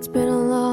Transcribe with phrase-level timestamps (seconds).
[0.00, 0.69] It's been a long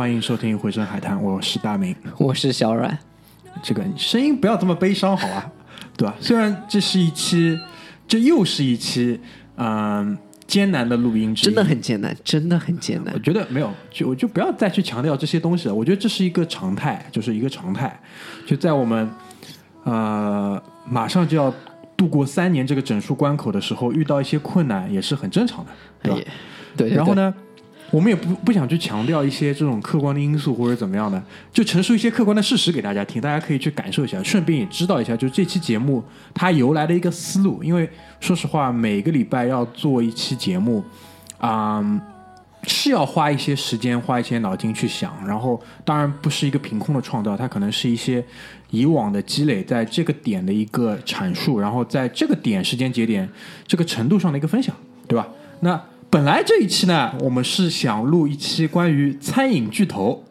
[0.00, 1.94] 欢迎收听《回声海滩》，我是大明。
[2.16, 2.98] 我是小阮，
[3.62, 5.52] 这个声音不要这么悲伤，好吧？
[5.94, 6.14] 对吧？
[6.18, 7.60] 虽然这是一期，
[8.08, 9.20] 这又是一期，
[9.56, 13.18] 嗯、艰难的录音，真的很艰难，真的很艰难我。
[13.18, 15.74] 觉得没有，就我就不要再去强调这些东西了。
[15.74, 18.00] 我觉得这是一个常态，就是一个常态。
[18.46, 19.06] 就在我们
[19.84, 21.54] 呃马上就要
[21.94, 25.70] 度过三年这个整数关口的时候，遇到一些困难也是很正常的，
[26.02, 26.16] 对吧？
[26.16, 26.24] 也
[26.74, 27.14] 对对对然后？
[27.14, 27.34] 呢，
[27.90, 31.20] 我们也不不想去强调一些这种客观的因素或者怎么样的，
[31.52, 36.02] 就陈述一些客观的事实给大家听，大家可以去感受一下，顺便也知道一下，就是这期节目
[36.32, 37.62] 它由来的一个思路。
[37.64, 37.88] 因为
[38.20, 40.84] 说实话，每个礼拜要做一期节目，
[41.38, 41.84] 啊、
[42.62, 48.24] 是要花一些时间、花一些脑筋去想，然后当然不是一个凭空的创造，它可能是一些
[48.70, 53.28] 以往的积累，在这个点的一个阐述，然后在这个点时间节点
[53.66, 54.72] 这个程度上的一个分享，
[55.08, 55.26] 对吧？
[55.60, 60.24] 那本来这一期呢，我们是想录一期关于餐饮巨头，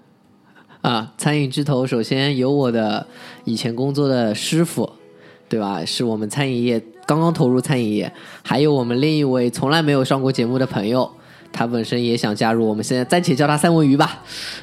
[0.81, 3.07] 啊，餐饮巨头，首先有我的
[3.45, 4.91] 以前工作的师傅，
[5.47, 5.85] 对吧？
[5.85, 8.12] 是我们餐饮业刚刚投入餐饮业，
[8.44, 11.09] 还有我们另一位从来没有上过节目的朋友，
[11.53, 14.22] 他本身也想加入，我们现在暂且叫他三文鱼吧，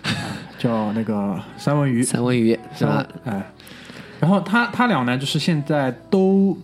[0.58, 3.06] 叫那个三文鱼，三文鱼是吧？
[3.24, 3.52] 哎，
[4.20, 6.54] 然后他他俩呢，就是现在都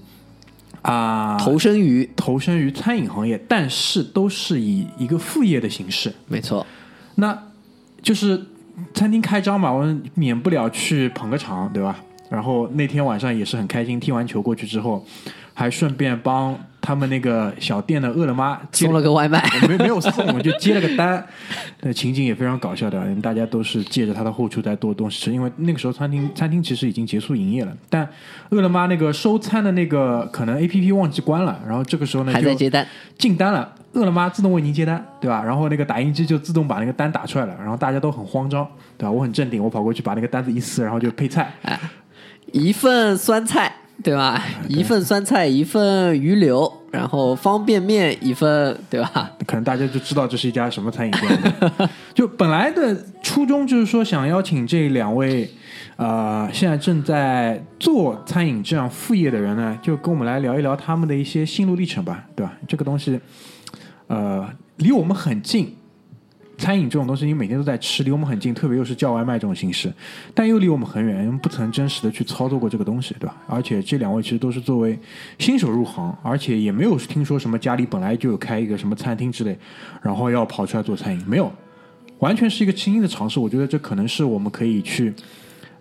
[0.82, 6.12] 啊、投身于，投身于餐饮行业，但是都是以一个副业的形式。
[6.26, 6.66] 没错，
[7.15, 7.37] 那
[8.03, 8.47] 就是
[8.92, 11.97] 餐厅开张嘛，我们免不了去捧个场，对吧？
[12.28, 15.04] 然后那天晚上也是很开心，踢完球过去之后，
[15.54, 21.25] 还顺便帮他们那个小店的饿了么接送了个外卖， 没没有送，我就接了个单，
[21.81, 28.06] 那情景也非常搞笑的，大家都是借着他的后厨在做东西吃，因为那个时候餐厅餐厅其实已经结束营业了，但
[28.50, 32.84] 饿了么那个收餐的那个可能 A P P 忘记关了，然后这个时候呢就还在接单，
[33.16, 35.41] 进单了，饿了么自动为您接单，对吧？
[35.44, 38.66] 然后那个打印机就自动把那个单打出来了，然后大家都很慌张，
[38.98, 39.10] 对吧？
[39.10, 41.53] 我很镇定，我跑过去把那个单子一撕，然后就配菜，
[42.50, 44.42] 一份酸菜，对吧？
[44.68, 49.30] 一份酸菜，一份鱼柳，然后方便面一份，对吧？
[49.46, 51.90] 可能大家就知道这是一家什么餐饮店了。
[52.12, 55.48] 就本来的初衷就是说，想邀请这两位，
[55.96, 62.52] 呃，现在正在做餐饮这样副业的人呢，就跟我们来聊一聊他们的一些心路历程吧，对吧？
[62.66, 63.20] 这个东西，
[64.08, 65.76] 呃，离我们很近。
[66.62, 69.92] 餐饮这种东西，你每天都在吃，离我们很近，特别又是叫外卖这种形式，
[70.32, 73.34] 但又离我们很远，因为不曾真实的去操作过这个东西，对吧？
[73.48, 74.96] 而且这两位其实都是作为
[75.40, 79.58] 新手入行，而且也没有听说什么家里本来就有开一个什么餐厅之类，
[80.02, 81.50] 然后要跑出来做餐饮，没有，
[82.20, 83.40] 完全是一个轻易的尝试。
[83.40, 85.12] 我觉得这可能是我们可以去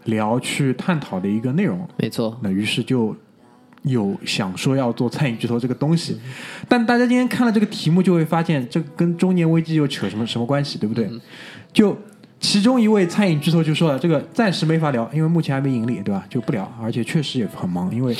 [0.05, 1.87] 聊、去探讨的一个内容。
[1.95, 3.15] 没错，那于是就
[3.83, 6.17] 有想说要做餐饮巨头这个东西，
[6.67, 11.09] 但大家今天看了这个题目，就会发现这跟中年危机又扯什么什么关系，对不对？
[11.73, 11.97] 就
[12.39, 16.25] 其中一位餐饮巨头就说了，这个暂时没法聊，因为目前还没盈利，对吧？
[16.29, 18.15] 就不聊，而且确实也很忙，因为。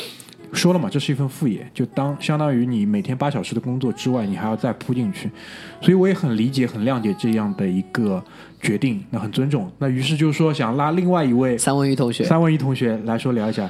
[0.52, 5.30] 说了嘛，这是一份副业，就当相当于你每天八小时的工作之外，你还要再扑进去，
[5.80, 8.22] 所以我也很理解、很谅解这样的一个
[8.60, 9.72] 决定，那很尊重。
[9.78, 13.66] 那于是就是说，想拉另外一位三文鱼同学，三文鱼同学来说聊一下。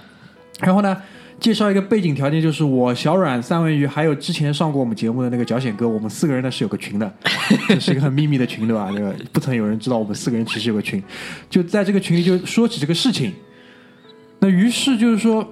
[0.58, 1.00] 然后呢，
[1.42, 7.14] 介绍一个背景条件，就是我小阮、三文鱼，还有之前上过我们节目的那个脚显哥，我们四个人呢是有个群的，
[7.68, 8.88] 这是一个很秘密的群，对吧？
[8.94, 11.02] 这个不曾有人知道我们四个人其实有个群，
[11.50, 13.34] 就在这个群里就说起这个事情。
[14.38, 15.44] 那于是就是说，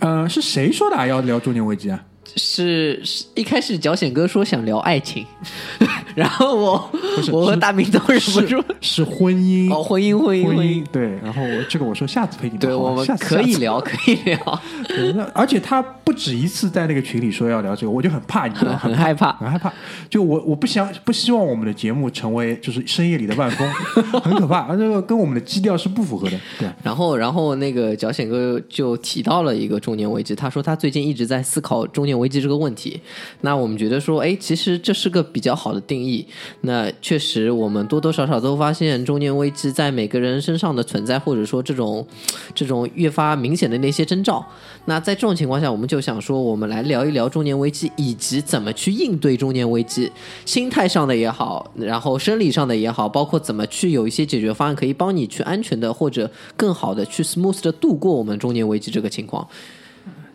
[0.00, 1.06] 呃，是谁说的啊？
[1.06, 2.04] 要聊中年危机啊？
[2.36, 5.26] 是是一开始脚显哥说想聊爱情，
[6.14, 6.90] 然后我
[7.32, 13.56] 我和大明都忍不住是是婚姻哦，婚姻婚姻婚婚姻，对，然后我这个我说下次陪你们，对我们可以。
[13.56, 18.76] 聊，可以聊，对那而且他不止一次在那个群里说要聊这个，我就很怕，你知道吗？
[18.84, 19.32] 很害怕。
[19.32, 19.72] 很害怕。
[20.10, 23.66] 就我我不想不希望我们的节目成为就是深夜里的万峰，
[24.20, 26.38] 很可怕，而这个跟我们的基调是不符合的。
[26.58, 33.00] 对，然后，然后那个脚显哥就提到了一个中年危机，他说他最近一直在思考中年危机这个问题。
[33.42, 36.26] 那我们觉得说，哎，其实这是个比较好的定义。
[36.62, 42.06] 那确实，我们多多少少都发现中年危机在每个人身上的存在，或者说这种
[42.54, 44.44] 这种越发明显的那些征兆。
[44.86, 50.10] 那在这种情况下，我们就想说，我们来聊一聊中年危机，以及怎么去应对中年危机，
[50.44, 59.46] 心态上的也好，然后生理上的也好，包括怎么去有一些解决方案，可以帮你去安全的或者更好的去 smooth 的度过我们中年危机这个情况。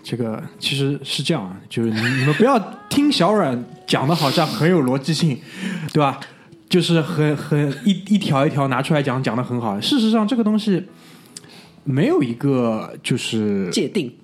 [0.03, 2.59] 这个其实是这样啊，就是你你们不要
[2.89, 5.39] 听小阮讲的好像很有逻辑性，
[5.93, 6.19] 对吧？
[6.67, 9.79] 就是很很一一条一条拿出来讲，讲的很好。
[9.81, 10.85] 事实上，这个东西
[11.83, 14.15] 没有一个就是界定，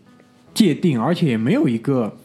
[0.54, 2.18] 界定，而且也没有一个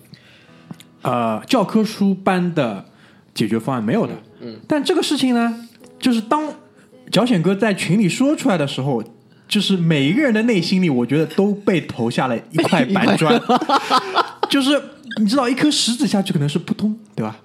[1.02, 2.86] 呃教科书般的
[3.34, 4.12] 解决方案，没有的。
[4.40, 4.60] 嗯。
[4.68, 5.68] 但这个事情呢，
[5.98, 6.54] 就是当
[7.10, 9.02] 脚险哥在群里说出来的时候，
[9.52, 13.38] 就是每一个人的内心里，我觉得都被投下了一块板砖，
[14.48, 14.82] 就是
[15.20, 17.36] 你知道，一颗石子下去可能是扑通，对吧？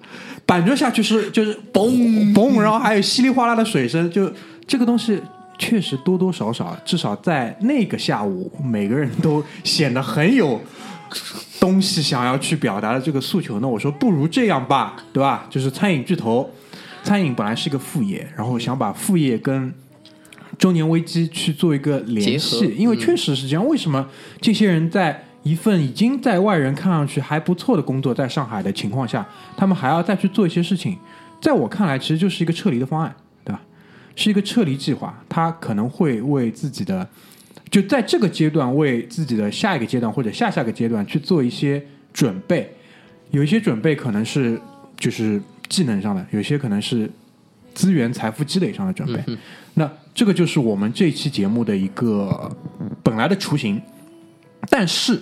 [0.46, 4.32] 板砖下去是就是嘣嘣，然后还有稀里哗啦的水声，就
[4.66, 5.20] 这个东西
[5.58, 10.58] 确实多多少少，至少在那个下午，每个人都显得很有
[11.60, 13.60] 东西想要去表达的这个诉求。
[13.60, 15.44] 那我说不如这样吧，对吧？
[15.50, 16.48] 就是餐饮巨头，
[17.04, 19.70] 餐饮本来是一个副业，然后想把副业跟
[20.58, 23.66] 中年危机去做一个联系，因为确实是这样。
[23.66, 24.06] 为什么
[24.40, 29.26] 这些人在一份已经在外人看上去还不错的工作，在上海的情况下，
[29.56, 30.98] 他们还要再去做一些事情？
[31.40, 33.14] 在我看来，其实就是一个撤离的方案，
[33.44, 33.62] 对吧？
[34.16, 37.08] 是一个撤离计划，他可能会为自己的
[37.70, 41.80] 就在这个阶段为自己的下一个阶段或者下下个阶段去做一些
[42.12, 42.68] 准备。
[43.30, 44.60] 有一些准备可能是
[44.96, 47.08] 就是技能上的，有些可能是
[47.74, 49.22] 资源、财富积累上的准备。
[49.74, 49.88] 那
[50.18, 52.50] 这个就是我们这期节目的一个
[53.04, 53.80] 本来的雏形。
[54.68, 55.16] 但是，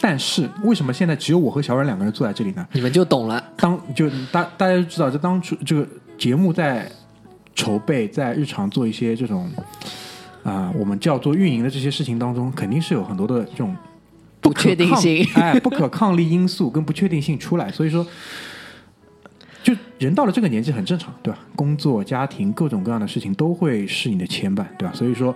[0.00, 2.66] 但是为什么现在只有我和小阮两个人坐在这里呢？
[2.72, 3.52] 你们就懂了。
[3.58, 5.86] 当就大大家都知道，这当初这个
[6.16, 6.90] 节目在
[7.54, 9.50] 筹备，在日常做一些这种
[10.42, 13.76] 啊、我们叫做运营的这些事情当中，肯定是有很多的这种
[14.40, 18.06] 不可确定性抗哎，不可抗力因素跟不确定性出来，所以说。
[19.64, 21.38] 就人到了这个年纪很正常，对吧？
[21.56, 24.94] 工作、家庭各种各样的事情都会是你的牵绊，对吧？
[24.94, 25.34] 所以说，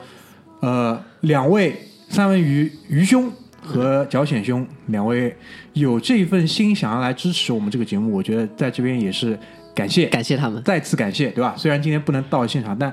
[0.60, 1.75] 呃，两位
[2.10, 3.32] 三文鱼鱼兄
[3.62, 5.34] 和脚显兄两位
[5.72, 9.38] 有这份心想要来支持我们这个节目，我觉得在这边也是
[9.75, 10.62] 感谢，感谢他们。
[10.62, 11.54] 再次感谢，对吧？
[11.56, 12.92] 虽然今天不能到现场，但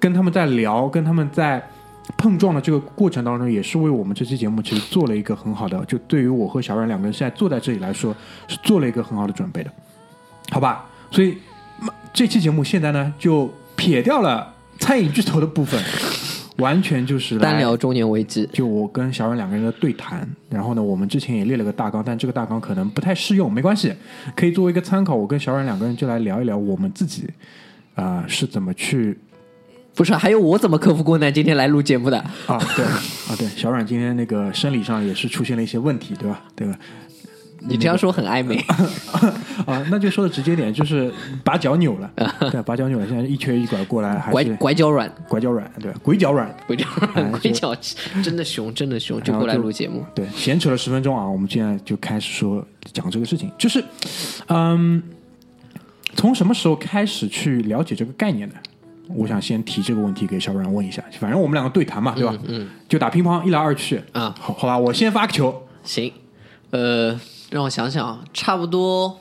[0.00, 1.64] 跟他们在聊，跟他们在
[2.16, 8.12] 碰撞的这个过程当中，也是为我们这期节目其实做了一个很好的，就对于我和小冉两个人现在坐在这里来说，
[8.48, 9.70] 是做了一个很好的准备的，
[10.50, 10.86] 好吧？
[11.10, 11.38] 所以
[11.82, 15.82] 嗯这期节目现在呢，就撇掉了餐饮巨头的部分，
[16.56, 23.92] 完全就是单聊中年危机，就我跟小阮两个人的对谈，然后呢，我们之前也列了个大纲，但这个大纲可能不太适用，没关系，
[24.34, 25.14] 可以作为一个参考。
[25.14, 27.28] 我跟小阮两个人就来聊一聊我们自己
[27.94, 29.18] 啊、是怎么去
[29.94, 32.16] 不是还有我怎么克服困难，今天来录节目的。
[32.46, 36.40] 啊，对啊，对，小阮今天那个生理上也是出现了一些问题，对吧？
[36.54, 36.78] 对吧？
[37.60, 38.56] 你这样说很暧昧，
[39.66, 41.12] 啊，那就说的直接点，就是
[41.42, 42.10] 把脚扭了，
[42.50, 47.74] 对，把脚扭了，现在一瘸一拐过来，还拐是拐脚软，拐脚软，对，鬼脚软，鬼脚哎软，鬼脚
[48.22, 50.04] 真的熊，真的熊，就过来录节目。
[50.14, 53.84] 对，闲扯了十分钟啊，我们现在就开始说讲这个事情，就是，
[54.48, 55.02] 嗯，
[56.14, 58.54] 从什么时候开始去了解这个概念的？
[59.14, 62.36] 我想先提这个问题给小冉问一下，反正我们两个对谈嘛，对吧？
[62.46, 64.34] 嗯，就打乒乓，一来二去啊。
[64.38, 66.12] 好，好吧，我先发个球，行，
[66.70, 67.18] 呃，
[67.50, 69.18] 让我想想啊，差不多。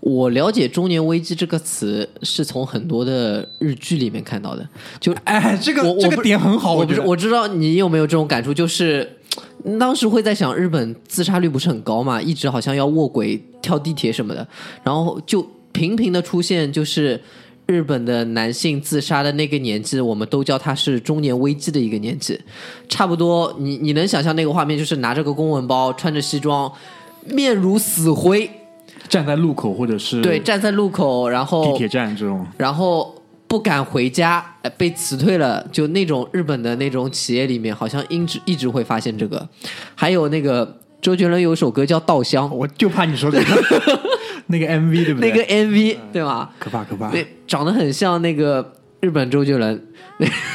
[0.00, 4.66] 我了解“中年危机”这个词是从很多的日剧里面看到的，
[4.98, 9.18] 就哎，这个这个点很好，我不是我知道你有没有这种感触，就是
[9.64, 14.48] 嗯当时会在想，日本自杀率不是很高嘛，一直好像要卧轨、跳地铁什么的，
[14.82, 17.20] 然后就频频的出现，就是
[17.66, 22.40] 日本的男性自杀的那个年纪，我们都叫他是中年危机的一个年纪，
[22.88, 26.72] 差不多，你你能想象那个画面，就是拿着个公文包，穿着西装，
[27.26, 28.50] 面如死灰，
[29.08, 33.14] 站在路口或者是对，站在路口，然后地铁站这种，然后
[33.46, 39.48] 不敢回家，呃被辞退了，就那种日本的那种企业里面，好像一直一直会发现这个。
[39.94, 44.00] 还有那个周杰伦有首歌叫《稻香》，我就怕你说这个
[44.46, 45.30] 那个 MV 对不对？
[45.30, 46.50] 那个 MV 对吧？
[46.58, 47.10] 可怕可怕。
[47.10, 49.82] 对，长得很像那个日本周杰伦，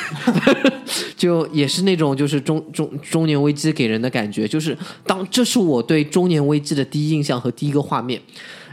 [1.18, 8.22] 就也是那种就是中中中年危机给人的感觉，就是当这是我对中年危机的第一印象和第一个画面，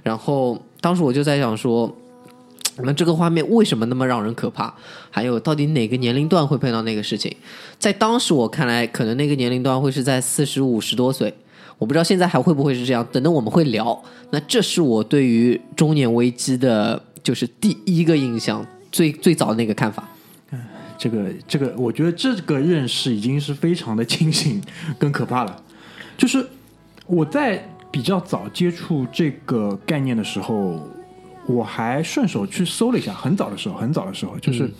[0.03, 1.95] 然后当时我就在想说。
[2.85, 4.73] 那这个画面为什么那么让人可怕？
[5.11, 7.31] 还有到底哪个年龄段会碰到那个事情？
[7.79, 11.35] 在当时我看来，可能那个年龄段会是在四十五十多岁，
[11.77, 13.07] 我不知道现在还会不会是这样。
[13.13, 14.03] 等等我们会聊。
[14.31, 20.09] 那这是我对于中年危机的，就是第一个印象，最最早的那个看法。
[20.97, 24.63] 这个这个，我觉得这个认识已经是非常的清醒
[25.01, 25.63] 跟可怕了。
[26.17, 26.47] 就是
[27.07, 30.87] 我在比较早接触这个概念的时候。
[31.45, 34.71] 我还顺手去搜了一下，很早的时候，很早的时候，就是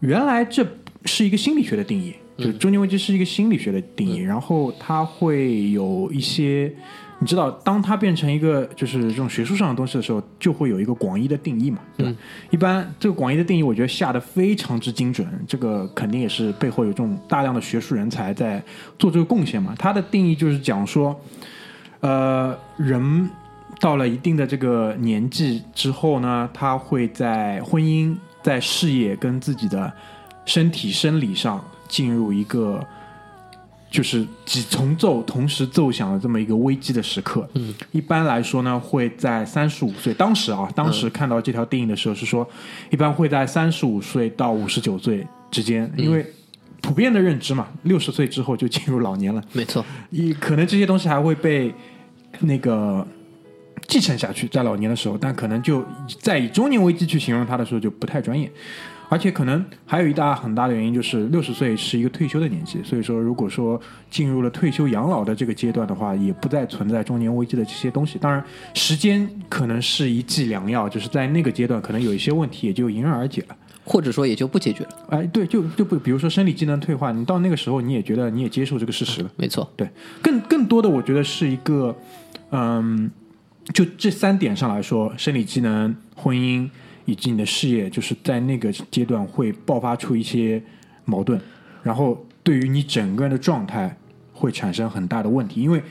[0.00, 0.66] 原来这
[1.04, 6.72] 是一个心理学的定义，就中年危机是一个心理学的定义，然后它会有一些，
[7.18, 12.16] 你知道，当它变成一个就是这种学术上的东西的时候，就会有一个广义的定义嘛，对吧？
[12.50, 18.62] 一般这个广义的定义，我觉得下的非常之精准，这个肯定也是背后有这种大量的学术人才在
[18.98, 19.74] 做这个贡献嘛。
[19.78, 21.18] 它的定义就是讲说，
[22.00, 23.30] 呃，人。
[23.80, 29.92] 到了一定的这个年纪之后呢，他会在婚姻、在事业跟自己的
[30.46, 31.62] 身体生理上
[31.94, 32.84] 进入一个
[33.88, 37.48] 就是几重奏同时奏响的这么一个危机的时刻。
[37.54, 40.12] 嗯，一般来说呢，会在三十五岁。
[40.14, 42.44] 当时啊，当时看到这条定义的时候是说，
[42.90, 46.26] 一般会在三十五岁到五十九岁之间，因为
[46.82, 49.40] 普遍的认知嘛，六十岁之后就进入老年了。
[49.52, 51.72] 没错，你可能这些东西还会被
[52.40, 53.06] 那个。
[53.86, 55.84] 继承下去，在老年的时候，但可能就
[56.18, 58.50] 在以中年危机去形容它的时候就不太专业，
[59.14, 63.80] 而且可能还有一大很大的原因就是六十岁是一个退休的年纪，所以说如果说
[64.10, 68.18] 进入了退休养老的这个阶段的话，也不再存在中年危机的这些东西。
[68.18, 68.44] 当然，
[68.74, 74.90] 时间可能是一剂良药，就是在那个阶段可能有一些问题也就迎刃而解了，或者说也就不解决了。
[75.10, 79.30] 哎，对，就就不比如说生理机能退化，你到那个时候你也觉得你也接受这个事实了。
[79.36, 79.88] 没错，对，
[80.20, 81.96] 更更多的我觉得是一个，
[82.50, 83.08] 嗯。
[83.72, 86.68] 就这三点上来说，生理机能、婚姻
[87.04, 90.62] 以及你的事业，就是在那个阶段会爆发出一些
[91.04, 91.40] 矛盾，
[91.82, 93.96] 然后对于你整个人的状态
[94.32, 95.82] 会产生很大的问题，因为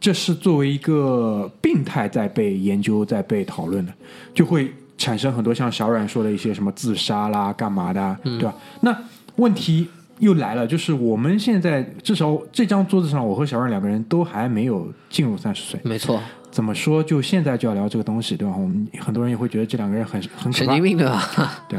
[0.00, 3.92] 这是作为一个病态在被研究、在被讨论的，
[4.32, 8.54] 就会产生很多像小阮说的一些什么自杀啦、干嘛的，对吧？
[8.80, 8.96] 那
[9.36, 9.88] 问题
[10.18, 16.20] 又来了，就是我们现在至少这张桌子上，我和小阮两个人都还没有进入三十岁，没错。
[16.50, 17.02] 怎么说？
[17.02, 18.54] 就现在就要聊这个东西，对吧？
[18.56, 21.22] 我们很多人也会觉得这两个人很很神经病，对吧？
[21.68, 21.78] 对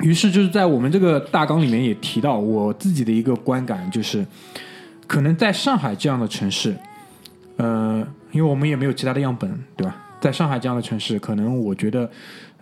[0.00, 4.26] 于是，就是在我们这个大纲里面也提到，我自己的一个观感就是，
[5.06, 6.76] 可能在上海这样的城市，
[7.56, 9.96] 呃，因为我们也没有其他的样本，对吧？
[10.20, 12.10] 在上海这样的城市，可能我觉得，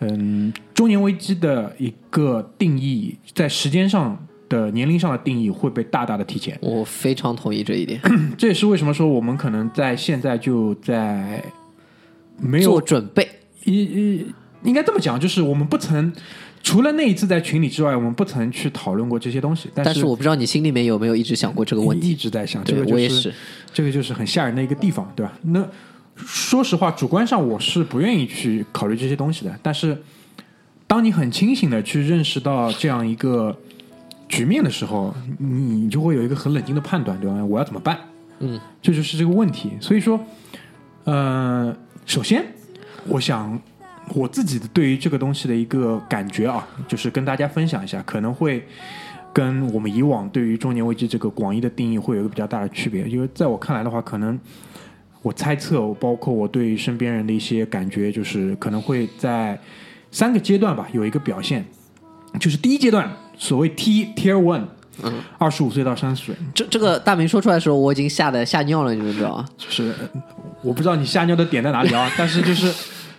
[0.00, 4.26] 嗯，中年危机的一个定义，在时间上。
[4.50, 7.98] 的年龄上的定义会被大大的提前，我非常同意这一点。
[8.36, 11.42] 这也是为什么说我们可能在现在就在
[12.36, 13.26] 没有做准备。
[13.64, 14.26] 一
[14.64, 16.12] 应该这么讲，就是我们不曾
[16.62, 19.70] 除了那一次在群里之外，我们不曾去讨论过这些东西。
[19.72, 22.62] 但是我不知道你心里面有没有一直想过这个问题，一直在想。
[22.64, 23.32] 这个我也是，
[23.72, 25.32] 这个就是很吓人的一个地方，对吧？
[25.42, 25.64] 那
[26.16, 29.58] 说实话，主观上我是不愿意去考虑这些东西的。
[29.62, 29.96] 但是
[30.88, 33.56] 当你很清醒的去认识到这样一个。
[34.30, 37.44] 局面的时候，你就会有一个很冷静的判断，对吧？
[37.44, 37.98] 我要怎么办？
[38.38, 39.72] 嗯，这就是这个问题。
[39.80, 40.18] 所以说，
[41.04, 42.46] 呃，首先，
[43.08, 43.60] 我想
[44.14, 48.64] 我自己的对于这个东西的一个感觉啊，就是跟大家分享一下，可能会
[49.32, 53.02] 跟我们以往对于中年危机这个广义的定义会有一个比较大的区别。
[53.08, 54.38] 因为在我看来的话，可能
[55.22, 59.58] 我猜测，包括我对身边人的一些感觉，就是可能会在
[60.12, 61.64] 三个阶段吧，有一个表现，
[62.38, 63.10] 就是第一阶段。
[63.40, 64.64] 所谓 T Tier One，
[65.02, 69.46] 嗯，二十五岁到三十岁，这这个大明说出来的时候，我已经吓得吓尿了，你们知道吗？
[69.56, 69.94] 就是
[70.62, 72.70] 我不知道你吓尿的点在哪里啊，但是就是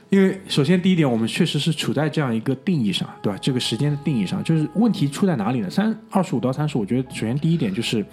[0.10, 3.40] 因为首先第一点，我们确实是处在这样一个定义上，对吧？
[3.42, 5.70] 这个时间的定义上，就是问题出在哪里呢？
[5.72, 8.06] 三二十五到三十，我觉得首先第一点就是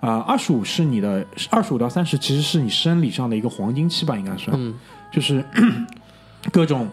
[0.00, 4.74] 啊，二十五是你的二十五到三十，其实是你生理上的一个黄金期吧，应该算，嗯，
[5.10, 5.42] 就是
[6.52, 6.86] 各种。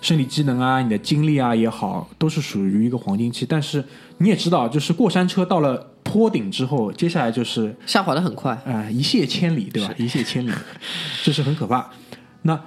[0.00, 3.46] 生理机能啊，你的精力啊也好，都是属于一个黄金期。
[3.48, 3.82] 但是
[4.18, 9.94] 你也知道，就是过山车到了坡顶之后，接下来就是下滑的很快，啊，一泻千里，对吧？
[9.98, 10.52] 一泻千里，
[11.22, 11.90] 这是很可怕。
[12.42, 12.60] 那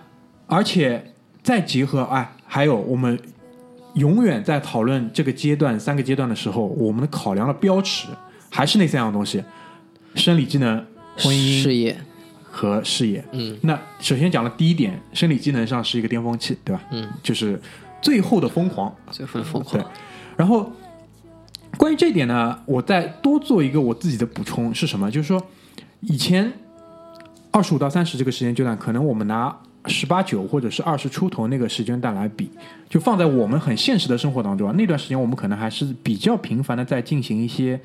[0.46, 3.20] 而且再结合哎，还有我们
[3.94, 8.08] 永远在讨论这个阶段三个阶段的时候，我们的考量的标尺
[8.50, 9.44] 还是那三样东西：
[10.16, 10.86] 生理机能、
[11.18, 11.98] 婚姻、事业。
[12.50, 13.24] 和事业。
[13.34, 16.82] 嗯，那首先讲了第一点，生理机能上是一个巅峰期，对吧？
[16.90, 17.62] 嗯，就是
[18.02, 18.92] 最后的疯狂。
[19.12, 19.94] 最后的疯狂对狂，，
[20.36, 20.72] 然后
[21.76, 25.12] 关于这一点呢，我再多做一个我自己的补充是什么？
[25.12, 25.42] 就是说，
[26.02, 26.52] 以前
[27.52, 29.56] 二十五到三十这个时间阶段，可能我们拿
[29.86, 32.50] 十八九或者是二十出头那个时间段来比，
[32.90, 37.80] 就放在我们很现实的生活当中啊，那段时间我们可能还是比较频繁的在进行一些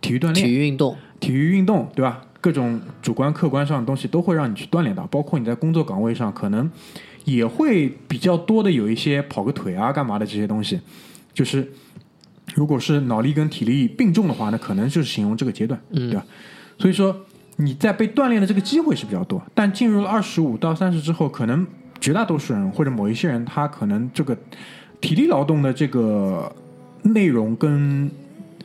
[0.00, 2.22] 体育锻炼体、育运动，体育运动，对吧？
[2.42, 6.70] 各种主观、客观上的东西都会让你去锻炼到，包括你在工作岗位上可能
[7.24, 10.80] 也会比较多的有一些跑个腿啊、干嘛的这些东西。
[11.32, 11.70] 就是
[12.54, 16.24] 如果是脑力跟体力并重的话，那可能就是形容这个阶段，对吧？
[16.78, 17.14] 所以说
[17.56, 21.66] 你在被锻炼的这个机会是比较多，但进入了二十五到三十之后，可能
[22.00, 24.36] 绝大多数人或者某一些人，他可能这个
[25.00, 26.50] 体力劳动的这个
[27.02, 28.10] 内容跟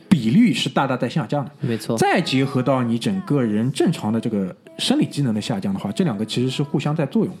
[0.08, 1.50] 比率是大大在下降的。
[1.60, 7.40] 没错，再结合到你整个人正常的这个生理机能的下降的话，这两个其实是互相在作用的，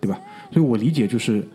[0.00, 0.18] 对吧？
[0.52, 1.46] 所以我理解就是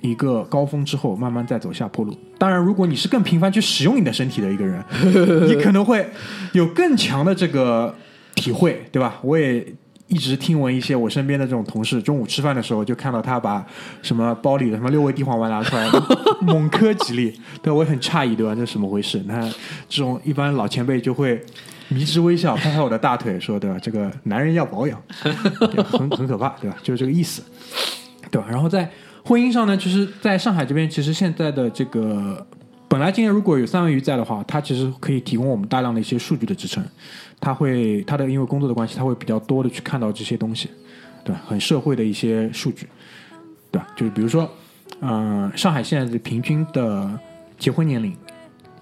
[0.00, 2.16] 一个高峰之后慢慢再走下坡路。
[2.38, 4.82] 当然，如果你是更频繁去使用你的身体的一个人，
[5.48, 6.08] 你可能会
[6.52, 7.94] 有更强的这个
[8.34, 9.18] 体会，对吧？
[9.22, 9.66] 我也。
[10.08, 13.66] 一直听闻一些我身边的这种同事，中午吃饭的时候就看到他把
[14.02, 15.90] 什么包里的什么六味地黄丸拿出来
[16.42, 18.54] 猛磕几粒，对我也很诧异，对吧？
[18.54, 19.20] 这是怎么回事？
[19.26, 19.40] 那
[19.88, 21.44] 这种一般老前辈就会
[21.88, 23.76] 迷之微笑，拍拍我的大腿，说对吧？
[23.82, 26.76] 这个男人要保养，对很很可怕，对吧？
[26.84, 27.42] 就是这个意思，
[28.30, 28.46] 对吧？
[28.48, 28.88] 然后在
[29.26, 32.46] 婚姻上呢，其实在上海这边，其实现在的这个
[32.86, 36.84] 本来今天如果有三文鱼在的话，它其实可以提供我们大量的一些数据的支撑。
[37.40, 40.70] 他会他的因为工作的关系，他会比较多的去看到这些东西，
[41.24, 41.42] 对吧？
[41.44, 42.86] 很社会的一些数据，
[43.72, 43.88] 对吧？
[43.96, 44.48] 就是比如说，
[45.00, 47.10] 嗯、上海现在的平均的
[47.58, 48.16] 结婚年龄，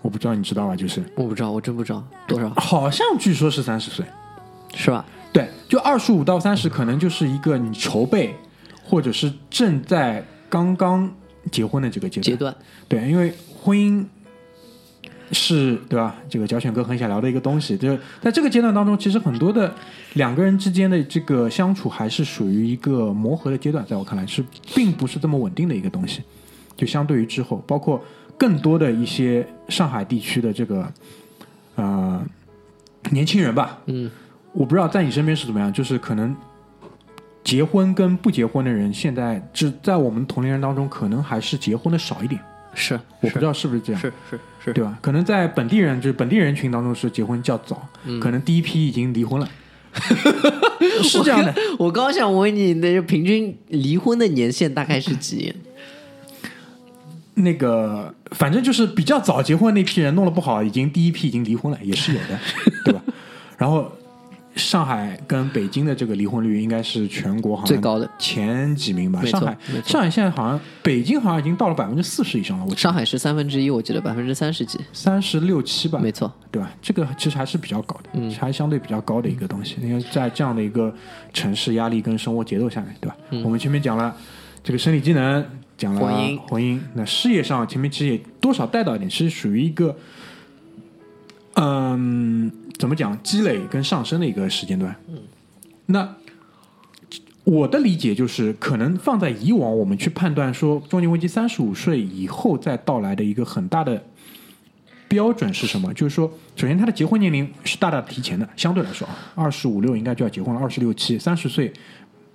[0.03, 0.77] 我不知道你知道吧？
[0.77, 4.05] 就是我不知道，我真不知道多少，好像据说是三十岁，
[4.75, 5.05] 是吧？
[5.33, 8.37] 对，就二十五到三十，可能就是一个你筹备
[8.85, 10.23] 或者是正在
[10.55, 11.13] 刚刚
[11.51, 12.25] 结婚的这个阶段。
[12.25, 14.07] 阶段，对，因为婚姻
[15.33, 16.15] 是对吧？
[16.29, 19.75] 这个脚选哥很想聊的一个东西，就是在这个阶段当中，其实很多的
[20.13, 24.45] 两个人之间的这个相处还是属于一个磨合的阶段，在我看来是
[24.77, 26.23] 并不是这么稳定的一个东西。
[26.77, 28.01] 就相对于之后，包括
[28.39, 30.89] 更多的一些上海地区的这个
[31.75, 32.25] 呃
[33.11, 34.09] 年轻人吧，嗯，
[34.53, 36.37] 我不知道在你身边是怎么样，就是可能
[37.45, 42.41] 结婚跟不结婚的人，现在只在我们同龄人当中，可能还是结婚的少一点。
[42.75, 44.99] 是，我不知道是不是这样，是是是，对吧？
[45.01, 49.49] 可能在本地人就是本地人群当中是结婚较早，嗯可能第一批已经离婚了，
[51.05, 51.55] 是这样的。
[51.79, 55.55] 我刚想问你，那个平均离婚的年限大概是几年？
[57.35, 62.39] 那个反正就是比较早结婚那批人弄得不好，已经第一批已经离婚了，也是有的，
[62.85, 63.03] 对吧？
[63.59, 63.93] 然后
[64.57, 69.25] 上海跟北京的这个离婚率应该是全国好像最高的前几名吧。
[69.25, 76.71] 上海上海现在好像北京好像已经到了百分之四十以上了，我上海是三分之一，我记得百分之三十几，三十六七吧，没错，对吧？
[76.81, 79.77] 这个其实还是比较高的，嗯，还相对比较高的一个东西。
[79.83, 80.95] 因为在这样的一个
[81.33, 83.17] 城市压力跟生活节奏下面，对吧？
[83.45, 84.15] 我们前面讲了
[84.63, 85.45] 这个生理机能，
[85.77, 89.97] 讲了婚姻婚姻，那事业上前面其实也多少带到一点，是属于一个，
[91.55, 94.95] 嗯，怎么讲，积累跟上升的一个时间段。
[95.09, 95.19] 嗯，
[95.87, 96.15] 那
[97.45, 104.03] 我的理解就是，可能放在以往我们去判断说中年危机三十五岁以后再到来的一个很大的
[105.07, 105.93] 标准是什么？
[105.95, 111.73] 就是说，首先他的结婚年龄是大大提前的，相对来说啊，二十五六应该就要结婚了，二十六七、三十岁，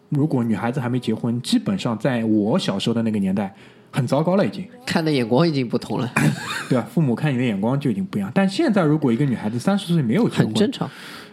[0.10, 3.53] 如果女孩子还没结婚，基本上在我小时候的那个年代
[3.91, 6.12] 很糟糕了，已经，看的眼光已经不同了，
[6.69, 6.88] 对吧？
[6.93, 8.32] 父母看你的眼光就已经不一样。
[8.34, 10.89] 但现在如果一个女孩子三十岁没有结婚，很正常。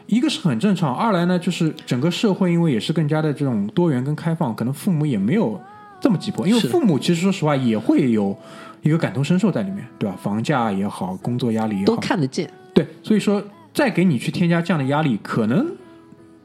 [0.07, 5.61] 一个是很正常，二来呢，就是整个社会因为也是更加的这种多元跟开放，可能父母也没有
[6.01, 8.37] 这么急迫，因为父母其实说实话也会有
[8.83, 10.17] 一个感同身受在里面，对吧？
[10.23, 13.43] 房价也好，工作压力也都，看得见，对，所以说
[13.75, 15.67] 再给你去添加这样的压力，可能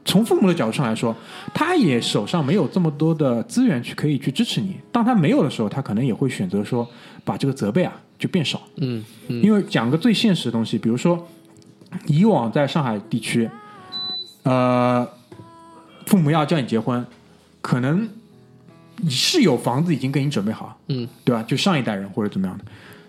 [0.04, 1.14] 从父母的角度上来说，
[1.54, 4.76] 他也手上没有这么多的资源去可以去支持你。
[4.90, 6.86] 当他没有的时候，他可能也会选择说
[7.24, 8.60] 把这个责备啊就变少。
[8.76, 11.28] 嗯嗯，因为讲个最现实的东西，比如说
[12.06, 13.48] 以往在上海地区，
[14.42, 15.08] 呃，
[16.06, 17.04] 父母要叫你结婚，
[17.60, 18.08] 可能
[18.96, 21.42] 你是有房子已经给你准备好，嗯，对吧？
[21.44, 22.64] 就上一代人或者怎么样的。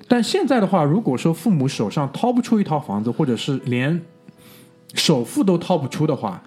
[0.08, 4.00] 但现在的话，如果说父母手上掏不出一套房子，或者是连
[4.94, 6.44] 首付都掏不出的话，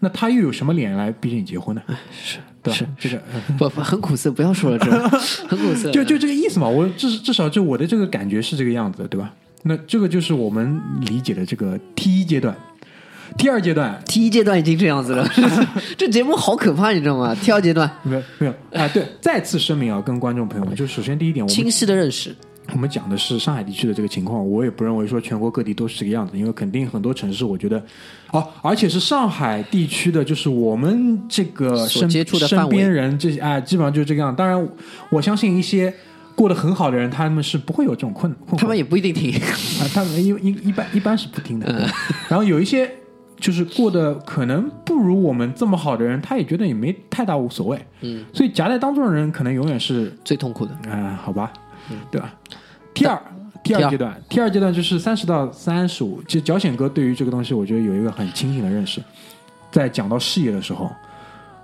[0.00, 1.82] 那他又有什么脸来逼着你结婚呢？
[2.22, 2.78] 是对吧？
[2.78, 3.22] 是这个。
[3.32, 5.08] 呃不不很苦涩，不要说了，这个
[5.48, 9.32] 很苦涩， 就就这个意思嘛，我至至少就我的这个感觉是这个样子的，对吧？
[9.62, 12.56] 那这个就是我们理解的这个 T 一阶段。
[13.38, 15.24] 第二阶段 T 一阶段已经这样子了，
[15.96, 22.34] 这节目好可怕，你知道吗？T 二阶段没有没有啊，对，再次声明啊，跟观众朋友们，就首先第一点，我们清晰的认识，
[22.72, 27.82] 我们讲的是上海地区的这个情况，我也不认为说全国各地都是这个样子，因为肯定很多城市，我觉得，
[28.30, 34.34] 哦，而且是上海地区的，就是我们这个身所接触的身边人这些，哎，基本上就是这个样。
[34.34, 34.68] 当然，
[35.10, 35.92] 我相信一些
[36.34, 39.32] 过得很好的人，他们是不会有这种困困惑他们也不一定听。
[39.34, 41.88] 啊，他们一一一般一般是不听的。
[42.28, 42.90] 然后有一些
[43.38, 47.78] 就是过得可能不如我们这么好的人，他也觉得也没太大无所谓。
[48.02, 51.52] 嗯，所以夹在当中的人，可能永远是最痛苦的，啊、好吧，
[51.90, 52.34] 嗯对吧？
[52.94, 53.22] 第二，
[53.62, 56.22] 第第二二阶段，第二阶段就是三十到三十五。
[56.26, 59.02] 其实脚显哥对于这个东西，我觉得有一个很清醒的认识。
[59.70, 60.90] 在讲到事业的时候，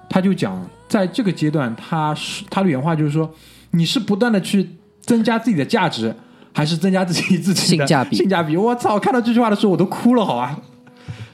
[0.09, 3.29] 他就讲，在这个阶段，他是他的原话就是说，
[3.73, 4.69] 你是不断的去
[5.01, 6.15] 增加自己的价值，
[6.53, 8.99] 还是增加自己自己的性价比性价比，我操！
[8.99, 10.57] 看到这句话的时候，我都哭了，好吧？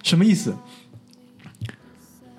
[0.02, 0.54] 什么意思？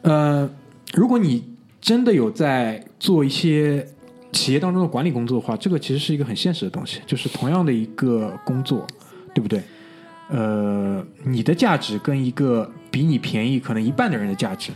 [0.01, 0.49] 呃，
[0.93, 3.87] 如果你真的有在做一些
[4.33, 8.85] 企业当中的管理工作的话，这个其实是一个很现实的东西，就是同样的一个工作，
[9.33, 9.61] 对不对？
[10.29, 14.71] 呃，你的价值跟一个比你便宜可能一半的人的价值，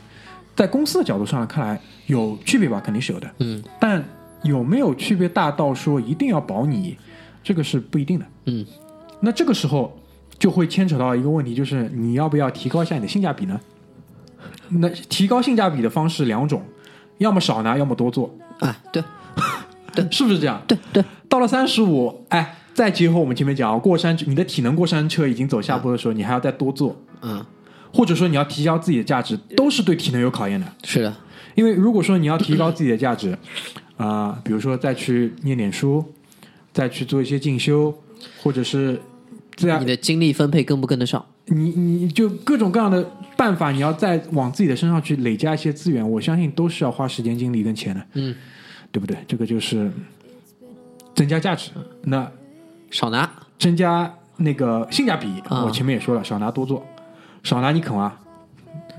[0.55, 3.29] 在公司的角度上来看来有区别吧，肯定是有的。
[3.39, 4.03] 嗯但
[4.43, 6.95] 有没有区别大到说一定要保你，
[7.43, 8.25] 这个是不一定的。
[8.45, 8.65] 嗯，
[9.19, 9.97] 那这个时候
[10.37, 13.59] 就会牵扯到一个问题，就是你要不要提高一下你的性价比呢？
[14.69, 16.61] 那提高性价比的方式两种，
[17.17, 19.01] 要么少拿，要么多做，啊，对
[20.11, 20.61] 是不是这样？
[20.67, 27.45] 对对，到了三十五，哎，再结合我们前面讲，过山，你的体能过山车已经走下坡的时候，你还要再多做，嗯，
[27.93, 30.67] 或者说你要提高自己的价值，都是对体能有考验的。
[30.83, 31.15] 是的，
[31.55, 33.37] 因为如果说你要提高自己的价值，
[33.97, 36.03] 啊、比如说再去念点书，
[36.71, 37.93] 再去做一些进修，
[38.41, 39.01] 或者是
[39.55, 41.25] 这样你，的精力分配跟不跟得上？
[41.49, 48.35] 你你就各种各样的办法，你要再往自己的身上去累加一些资源，我相信都是要花时间、精力跟钱的，嗯，
[48.97, 49.15] 对不对？
[49.27, 49.91] 这个就是
[51.13, 51.69] 增加价值。
[52.05, 52.27] 那
[52.89, 53.29] 少拿，
[53.59, 56.83] 增加那个性价比，啊我前面也说了，少拿多做，
[57.43, 58.19] 少拿你肯啊。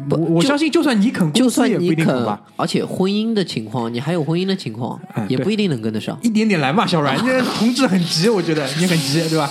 [0.09, 6.17] 我我相信，就算你肯，就算你肯一定肯吧。，而且婚姻的情况，你还有婚姻的情况也不一定能跟得上。
[6.23, 9.51] 一点点来嘛，小阮，这同志很急，我觉得你很急，对吧？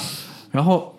[0.52, 0.96] 然后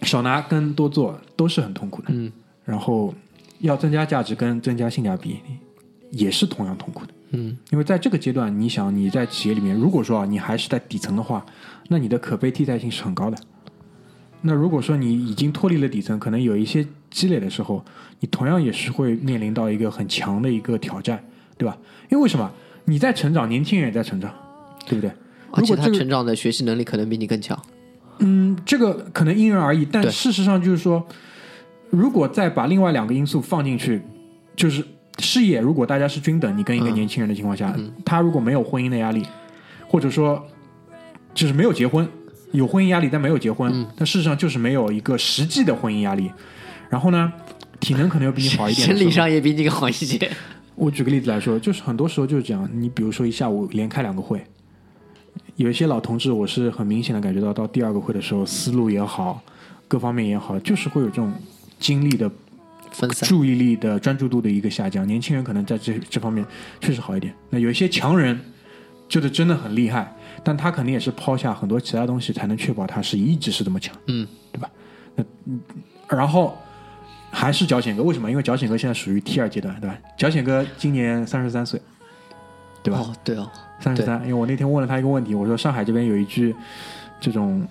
[0.00, 2.32] 少拿跟多做都是很痛苦的，嗯，
[2.64, 3.12] 然后
[3.58, 5.40] 要增加价值跟增加性价比
[6.12, 11.44] 也是同样痛苦的，嗯，因为在这个阶段，你想你在企业里面，如果说啊你还是在底层的话，
[11.88, 13.36] 那你的可被替代性是很高的。
[14.40, 17.84] 那如果说你已经脱离了底层，可能有一些积累的时候，
[18.20, 21.22] 你同样也是会面临到一个很强的一个挑战，
[21.56, 21.76] 对吧？
[22.08, 22.50] 因为为什么
[22.84, 24.32] 你在成长，年轻人也在成长，
[24.86, 25.10] 对不对？
[25.50, 27.58] 而且他如果这个成长的学习能力可能比你更强。
[28.20, 31.06] 嗯，这个可能因人而异，但事实上就是说，
[31.90, 34.02] 如果再把另外两个因素放进去，
[34.54, 34.84] 就是
[35.18, 39.26] 事业，如果大家是均等，你跟一个嗯年轻人的情况下，他如果没有婚姻的压力，
[39.88, 40.44] 或者说
[41.34, 42.08] 就是没有结婚，
[42.52, 46.30] 有婚姻压力但没有结婚，嗯但事实上就是没有一个实际的婚姻压力，
[46.88, 47.32] 然后呢，
[47.80, 50.30] 体能可能又比你好一点的生，理上也比你好一些。
[50.74, 52.68] 我举个例子来说，就是很多时候就是这样。
[52.72, 54.40] 你比如说一下午连开两个会，
[55.56, 59.42] 有一些老同志，我是很明显的感觉到，到第二个会的时候，思路也好，
[59.88, 61.32] 各方面也好，就是会有这种
[61.80, 62.30] 精力的、
[62.90, 65.06] 分散，注意力的、专注度的一个下降。
[65.06, 66.44] 年轻人可能在这这方面
[66.80, 67.34] 确实好一点。
[67.50, 68.38] 那有一些强人，
[69.08, 73.94] 就是真的很厉害，但他肯定也是抛下很多其他东西，才能确保他是一直是这么强。
[74.06, 74.70] 嗯，对吧？
[75.14, 75.60] 那嗯
[76.08, 76.56] 然后
[77.30, 78.30] 还是脚显哥，为什么？
[78.30, 79.96] 因为脚显哥现在属于 T 二阶段，对吧？
[80.16, 81.80] 脚显哥今年三十三岁，
[82.82, 83.00] 对吧？
[83.00, 84.20] 哦，对哦，三十三。
[84.22, 86.54] 因为我那天问了他一个问题，我说上海这边有一句
[87.20, 87.66] 这种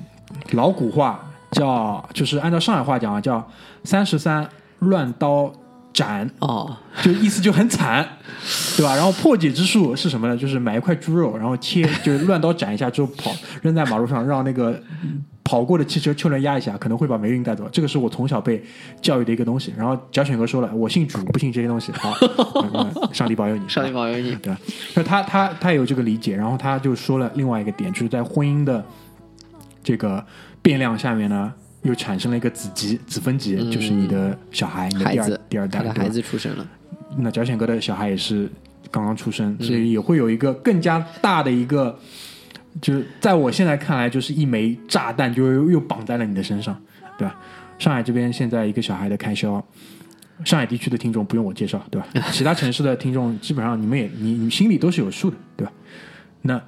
[0.52, 3.50] 老古话，叫就是按照上海话讲啊，叫
[3.84, 4.48] 三十三
[4.80, 5.52] 乱刀
[5.94, 8.08] 斩，哦，就意思就很惨，
[8.76, 8.96] 对吧？
[8.96, 10.38] 然后破解之术是什么呢？
[10.38, 14.72] 就是买一块猪肉，然后切， 就是乱刀斩一下之后跑，扔在马路上，让那个
[15.04, 17.68] 嗯跑过的汽车车轮压一下，可能会把霉运带走。
[17.72, 18.62] 这个是我从小被
[19.02, 19.74] 教育的一个东西。
[19.78, 21.92] 然后贾选哥说了，我信主，不信这些东西。
[21.94, 22.14] 好，
[22.74, 24.36] 嗯上帝保佑你，上帝保佑你。
[24.36, 24.60] 对吧？
[24.94, 28.86] 那他他他有这个理解，然后他就说了另外一个点，就是在婚姻的
[29.82, 30.24] 这个
[30.62, 31.54] 变量下面呢，
[31.88, 36.68] 又产生了一个子集子分级，就是你的小孩，你的第二第二代，孩子出生了，
[37.18, 38.50] 那脚显哥的小孩也是
[38.92, 41.98] 刚刚出生，所以也会有一个更加大的一个，
[42.82, 46.80] 就是在我现在看来，就是一枚炸弹，就又又绑在了你的身上，
[47.18, 47.40] 对吧？
[47.80, 49.64] 上海这边现在一个小孩的开销，
[50.44, 52.08] 上海地区的听众不用我介绍，对吧？
[52.32, 55.74] 其他城市的听众基本上你们也你你心里都是有数的，对吧？
[56.42, 56.62] 那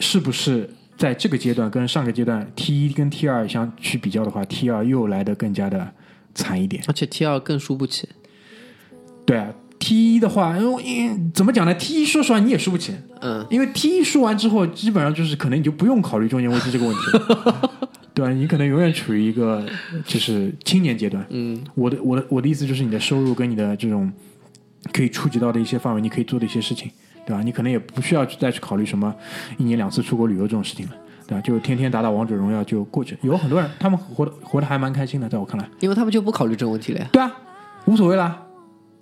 [0.00, 5.92] 是不是在这个阶段跟上个阶段 T 一跟 T 二相去比较的话，T 二又来的更加的
[6.34, 6.82] 惨一点。
[6.86, 8.08] 而且 T 二更输不起。
[9.24, 17.70] 对啊，T 一的话，因为因怎么讲呢？T 一说实话你也输不起，嗯，因为 T 一输完之后，基本上就是可能你就不用考虑中年危机这个问题了，
[18.14, 19.64] 对吧、你可能永远处于一个
[20.04, 21.24] 就是青年阶段。
[21.30, 24.12] 嗯，我的我的我的意思就是你的收入跟你的这种
[24.92, 26.90] 可以触及到的一些范围，你可以做的一些事情，
[27.24, 27.42] 对吧？
[27.42, 29.14] 你可能也不需要去再去考虑什么
[29.58, 30.92] 一年两次出国旅游这种事情了，
[31.26, 31.40] 对吧？
[31.42, 33.16] 就天天打打王者荣耀就过去。
[33.22, 37.06] 有很多人他们活得活得还蛮开心的，在我看来，因为他们就不考虑这个问题了呀。
[37.12, 37.32] 对啊，
[37.86, 38.42] 无所谓啦，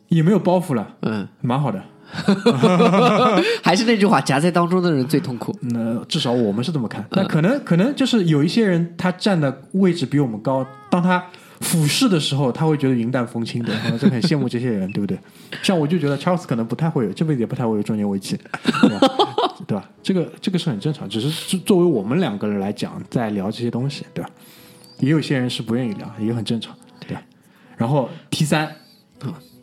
[0.09, 1.83] 也没有包袱了，嗯，蛮好的。
[3.63, 5.57] 还是那句话，夹在当中的人最痛苦。
[5.61, 7.05] 那至少我们是这么看。
[7.13, 11.25] 那可能可能就是有一些人他站的位置比我们高，当他
[11.61, 15.19] 俯视的时候，他会觉得云淡风轻的， 就很羡慕这些人，对不对？
[15.63, 18.39] 像我就觉得 Charles 可能不太会有，这辈子也不太会有中年危机，
[18.83, 19.09] 对吧？
[19.67, 19.89] 对吧？
[20.03, 24.31] 这个这个是很正常，只是作作为我们两个人来讲，在聊这些东西，对吧？
[24.99, 27.23] 也有些人是不愿意聊，也很正常，对吧？
[27.77, 28.75] 然后 T 三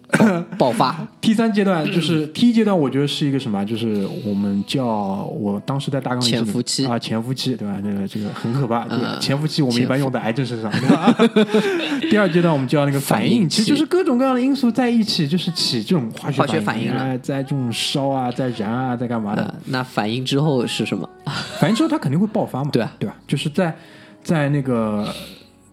[0.58, 3.64] 爆发，T 三阶段就是 T 一阶段，我觉得是一个什么？
[3.66, 7.78] 就是我们叫我当时在大纲里潜伏期啊，潜伏期对吧？
[7.84, 8.86] 这个这个很可怕。
[8.86, 11.14] 对潜伏期我们一般用在癌症身上，对吧？
[12.10, 19.44] 第二阶段我们叫那个反应期，就是各种各样的因素在一起，就是起这种化学化学反应了哎在这种烧啊，在燃啊，在干嘛的？
[19.44, 21.08] 呃，那反应之后是什么？
[21.60, 23.16] 反应之后它肯定会爆发嘛，对啊对吧？
[23.28, 23.76] 就是在
[24.24, 25.08] 在那个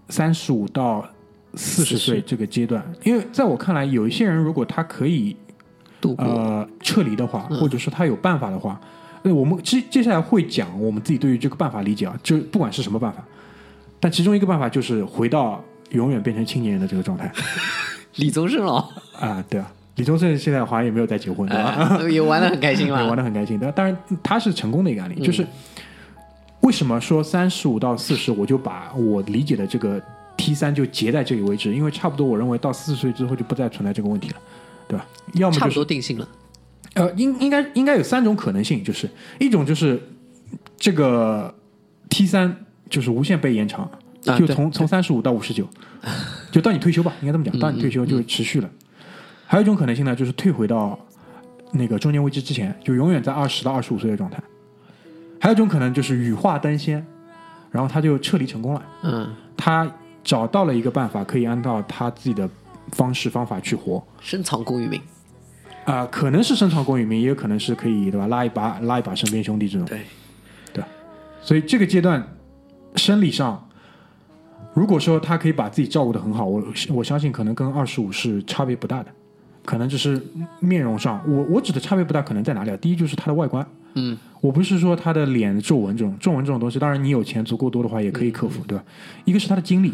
[0.09, 1.05] 三十五到
[1.56, 5.36] 四十岁这个阶段，因为在我看来，有一些人如果他可以
[6.00, 6.14] 度？
[6.18, 8.80] 呃撤离的话，或者说他有办法的话，
[9.22, 13.24] 那我们接接下来会讲我们自己对于这个办法理解啊，就不管是什么办法，
[14.00, 17.30] 但其中一个办法就是回到永远变成青年人的这个状态
[18.16, 18.88] 李宗盛了，
[19.18, 19.70] 啊，对啊。
[19.96, 21.98] 李宗盛现在好像也没有再结婚，对吧？
[22.00, 23.16] 哎也玩的很开心对， 玩了。
[23.16, 23.56] 的很开心。
[23.62, 25.14] 但当然，他是成功的一个案例。
[25.22, 25.46] 就是
[26.62, 30.02] 为什么说三十五到四十，我就把我理解的这个
[30.37, 34.37] T 三就截在这里为止，因为差不多我认为到四十岁之后就不再存在这个问题了，
[34.88, 35.07] 对吧？
[35.35, 36.29] 要么差不就是多定性了。
[36.94, 39.09] 呃，应应该应该有三种可能性，就是
[39.40, 40.01] 一种就是
[40.77, 41.53] 这个
[42.09, 43.90] T 三就是无限被延长，
[44.23, 45.68] 就从从三十五到五十九，
[46.53, 48.70] 就到你退休吧，应该这么讲，到你退休就会持续了。
[49.47, 50.99] 还有一种可能性呢，就是退回到
[51.73, 54.40] 那个中年危机之前，就永远在二十到二十五岁的状态。
[55.40, 57.05] 还有一种可能就是羽化登仙，
[57.70, 59.90] 然后他就撤离成功了，嗯，他
[60.24, 62.48] 找到了一个办法，可以按照他自己的
[62.92, 64.02] 方式方法去活。
[64.20, 65.00] 深藏功与名。
[65.84, 68.26] 啊、可能是深藏功与名，也有可能是可以对吧？
[68.28, 70.00] 拉一把拉一把身边兄弟这种，对，
[70.72, 70.82] 对
[71.42, 72.26] 所以这个阶段
[72.96, 73.68] 生理上，
[74.72, 79.10] 如果说他可以把自己照顾得很好，我我相信可能跟二十五是差别不大的，
[79.66, 80.18] 可能只是
[80.58, 82.76] 面容上，我我指的差别不大，可能在哪里啊？
[82.78, 88.82] 第一就是他的外观，嗯，我不是说他的脸皱纹这种皱纹这种东西，当然你有钱足够多的话也可以克服，对吧？
[89.26, 89.92] 一个是他的精力，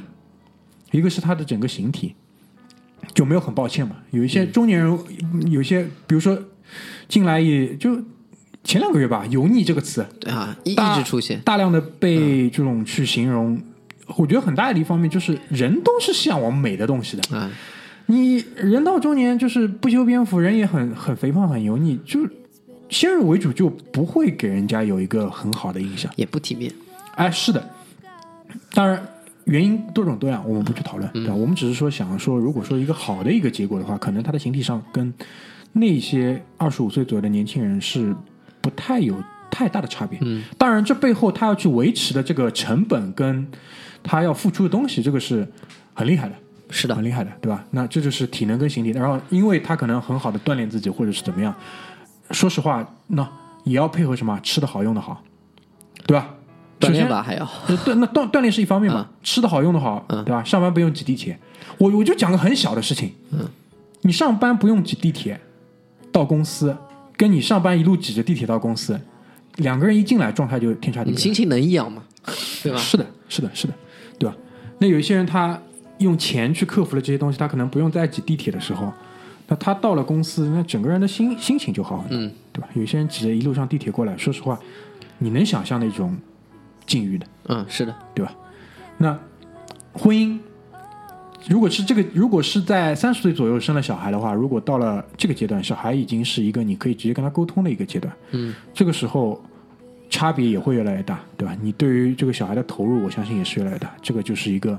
[0.90, 2.14] 一个是他的整个形体，
[3.14, 3.96] 就没有很抱歉嘛。
[4.10, 4.98] 有一些中年人，
[5.50, 6.38] 有一些比如说
[7.08, 7.96] 进来也就
[8.62, 11.40] 前两个月吧，油腻这个词，对啊，一直出现。
[11.40, 13.60] 大量的被这种去形容，
[14.16, 17.36] 我觉得很大的一方面就是人都是向往美的东西的。
[17.36, 17.50] 啊，
[18.06, 22.20] 你人到中年就是不修边幅，人也很很肥胖很油腻，就
[22.88, 26.12] 先入为主就不会给人家有一个很好的印象。
[26.16, 26.72] 也不体面。
[27.14, 27.70] 哎，是的，
[28.72, 29.00] 当然
[29.44, 31.34] 原因多种多样，我们不去讨论，对吧？
[31.34, 35.12] 我们只是说想说，如果说一个好的一个结果的话，可能他的形体上跟
[35.72, 38.14] 那些二十五岁左右的年轻人是
[38.60, 39.14] 不太有
[39.50, 40.18] 太大的差别。
[40.22, 43.46] 嗯，当然这背后他要去维持的这个成本跟
[44.02, 45.46] 他要付出的东西，这个是
[45.94, 46.34] 很厉害的。
[46.72, 47.64] 是的很，厉害的，对吧？
[47.72, 51.52] 那这就是体能跟形体，然后因为他可能很好的锻炼自己，或者是怎么样，
[52.30, 53.28] 说实话，那
[53.64, 55.20] 也要配合什么吃的好，用的好，
[56.06, 56.32] 对吧？
[56.80, 57.48] 锻炼吧还要。
[57.68, 60.42] 呃，锻那锻锻炼是一方面嘛，吃的好用的好，对吧？
[60.42, 61.38] 上班不用挤地铁，
[61.78, 63.46] 我我就讲个很小的事情，嗯，
[64.02, 65.38] 你上班不用挤地铁
[66.10, 66.76] 到公司，
[67.16, 68.98] 跟你上班一路挤着地铁到公司，
[69.56, 71.12] 两个人一进来状态就天差地别。
[71.12, 72.02] 你心情能一样吗？
[72.62, 72.78] 对吧？
[72.78, 73.74] 是的，是的，是的，
[74.18, 74.34] 对吧？
[74.78, 75.60] 那有一些人他
[75.98, 78.92] 用钱去克服了这些东西，他可能不用再挤地铁的时候，
[79.48, 82.68] 那他到了公司，那整个人的心心情就好很多，嗯，对吧？
[82.74, 84.58] 有些人挤着一路上地铁过来，说实话，
[85.18, 86.16] 你能想象那种
[86.86, 87.26] 境遇的。
[87.48, 88.32] 嗯，是的，对吧？
[88.98, 89.18] 那
[89.92, 90.38] 婚姻，
[91.48, 99.42] 如果是这个，如果是在三十岁左右生了小孩的话，如果到了这个阶段，小孩已经是一个你可以直接跟他沟通的一个阶段，嗯，这个时候
[100.08, 101.56] 差别也会越来越大，对吧？
[101.60, 104.78] 你对于这个小孩的投入，我相信也是越来越大，这个就是一个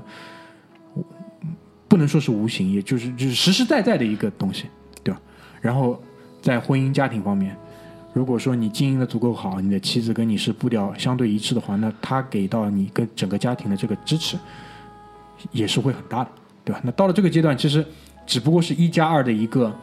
[1.88, 4.66] 不能说是无形，也就是就是实实在在的一个东西，
[5.02, 5.20] 对吧？
[5.60, 6.00] 然后
[6.40, 7.56] 在婚姻家庭方面，
[8.12, 14.36] 如果说你经营的足够好，你的妻子跟你是步调相对一致的话，那他给到你跟整个家庭的这个支持
[15.50, 16.30] 也是会很大的，
[16.64, 16.80] 对吧？
[16.84, 17.84] 那到了这个阶段，其实
[18.26, 19.74] 只不过是一加二的一个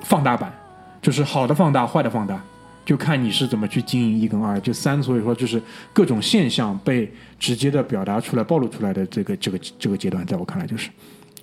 [0.00, 0.52] 放大版，
[1.00, 2.38] 就是好的放大，坏的放大，
[2.84, 4.60] 就看你是怎么去经营一跟二。
[4.60, 5.60] 就三，所以说就是
[5.94, 10.90] 各种现象被直接的表达出来、暴露出来的这个这个这个阶段，在我看来就是，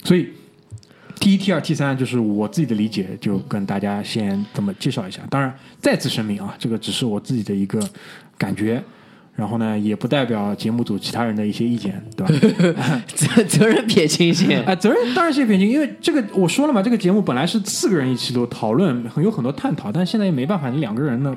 [0.03, 0.29] 所以
[1.21, 5.21] T 一、T 二、T 三就是我自己的理解，就跟大家先这么介绍一下。
[5.29, 7.79] 当然，再次声明啊，这个只是我自己的一个
[8.39, 8.83] 感觉。
[9.33, 13.01] 然后呢，也不代表节目组其他人的一些意见，对吧？
[13.15, 14.55] 责责任撇清一些。
[14.65, 21.35] 啊，责任当然是撇清，因为这个我说了嘛，这个节目本来是四个人一起录讨论，很有很多探讨，但现在也没办法，你两个人呢，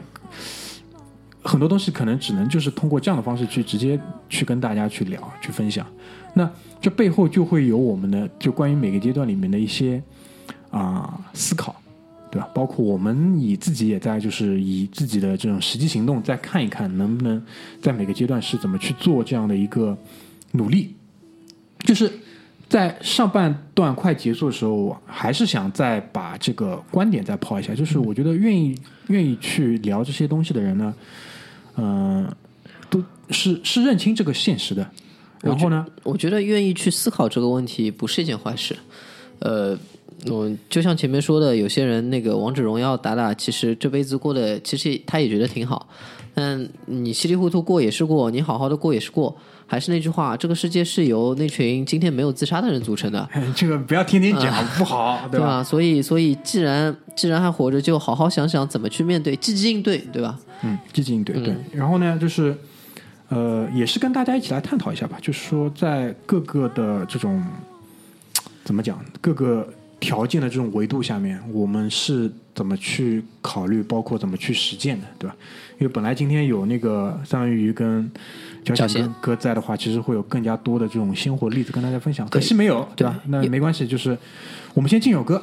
[1.43, 5.87] 很多东西可能只能就是通过这样的方式去直接去跟大家去聊、去分享。
[6.35, 10.03] 那这背后就会有我们的就关于每个阶段里面的一些
[10.71, 11.75] 啊、思考。
[12.31, 12.49] 对吧？
[12.53, 17.41] 包括我们以自己也在，就是以自己的这种实际行动，再看一看能不能
[17.81, 19.97] 在每个阶段是怎么去做这样的一个
[20.51, 20.97] 努力。
[21.85, 22.11] 就是
[22.69, 27.73] 在上半段快结束的时候，我还是想再把这个观点再抛一下。
[27.73, 30.93] 就是我觉得愿意愿意去聊这些东西的人呢，
[31.77, 32.29] 嗯、
[32.91, 34.91] 都是是认清这个现实的。
[35.45, 38.77] 然后呢，我觉得愿意去思考这个问题不是一件坏事。
[39.41, 39.77] 呃，
[40.31, 45.89] 我就像前面说的，有些人那个王者荣耀打打，其实这辈子过得其实他也觉得挺好。
[46.35, 49.37] 但你稀里糊涂过也是过，你好好的过也是过。
[49.67, 53.27] 还是那句话，这个世界是由那群今天没有自杀的人组成的，
[53.57, 55.39] 这个不要天天讲不好， 对吧？
[55.39, 55.65] 对吧？
[55.65, 60.39] 所以，所以既然既然还活着，就好好想想怎么去面对，积极应对，对吧？
[60.63, 61.35] 嗯，积极应对。
[61.41, 62.55] 对，然后呢，就是
[63.35, 67.43] 呃，也是跟大家一起来探讨一下吧，就是说在各个的这种
[68.65, 69.69] 怎么讲，各个
[69.99, 75.37] 条件的这种维度下面，我们是怎么去考虑，包括怎么去实践的，对吧？
[75.79, 78.11] 因为本来今天有那个三文鱼跟
[78.67, 83.21] 小小哥哥在的话，其实会有更加多的这种鲜活例子跟大家分享，可惜没有，对吧？
[83.27, 84.17] 那没关系，就是
[84.73, 85.43] 我们先进首歌。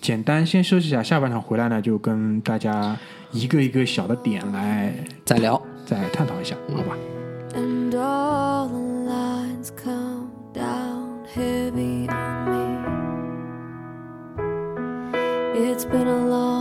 [0.00, 2.96] 简单先休息一下，下半场回来呢，就跟大家
[3.32, 5.60] 一个一个小的点来再聊。
[5.84, 6.94] 再探讨一下，好吧？
[7.54, 12.68] And all the lines come down heavy on me.
[15.70, 16.57] It's been a long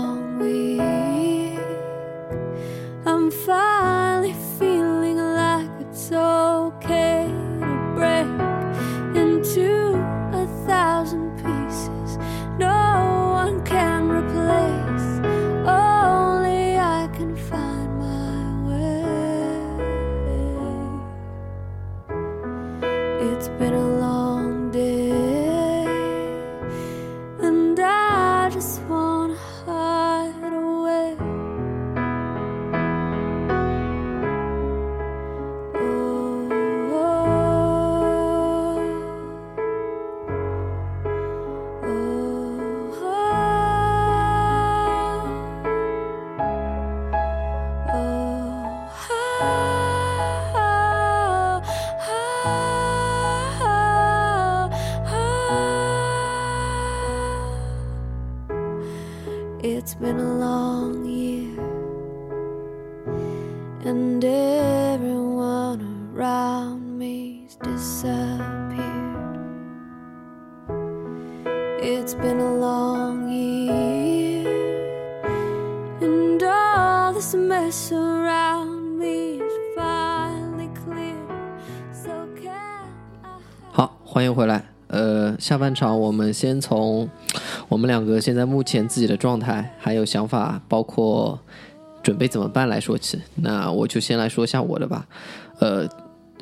[85.48, 87.08] 下半场我们先从
[87.70, 91.40] 我们两个现在目前自己的状态还有想法，包括
[92.04, 93.18] 准备怎么办来说起。
[93.36, 95.08] 那我就先来说一下我的吧。
[95.60, 95.88] 呃，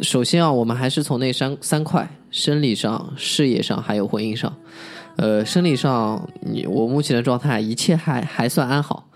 [0.02, 4.52] 首先啊，我们还是从那三三块：生理上、事业上还有婚姻上。
[5.18, 9.08] 呃，生理上，你我目前的状态一切还还算安好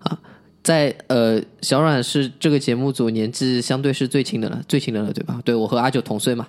[0.00, 0.20] 啊。
[0.68, 5.40] 在呃，小阮是这个节目组年纪相对是最轻的了，最轻的了，对吧？
[5.42, 6.46] 对我和阿九同岁嘛，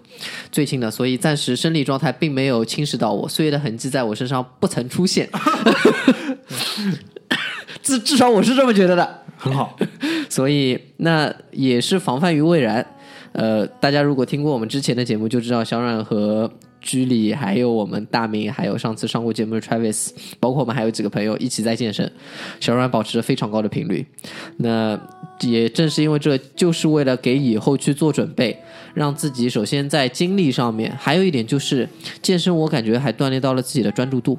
[0.51, 5.29] 最轻的，所以暂时生理状态并没有侵蚀到我，岁月的痕迹在我身上不曾出现。
[7.81, 9.21] 至至少我是这么觉得的。
[9.37, 9.77] 很好，
[10.27, 12.85] 所以那也是防范于未然。
[13.31, 16.51] 呃，大家如果听过我们之前的节目，就知道小阮和
[16.81, 20.09] 居里，还有我们大明，还有上次上过节目的 Travis，
[20.39, 22.11] 包括我们还有几个朋友一起在健身。
[22.59, 24.05] 小软保持着非常高的频率。
[24.57, 24.99] 那
[25.41, 28.57] 也正是因为这，就是为了给以后去做准备，
[28.93, 31.87] 让自己首先在精力上面，还有一点就是
[32.21, 34.37] 健身，我感觉还锻炼到了自己的专注度。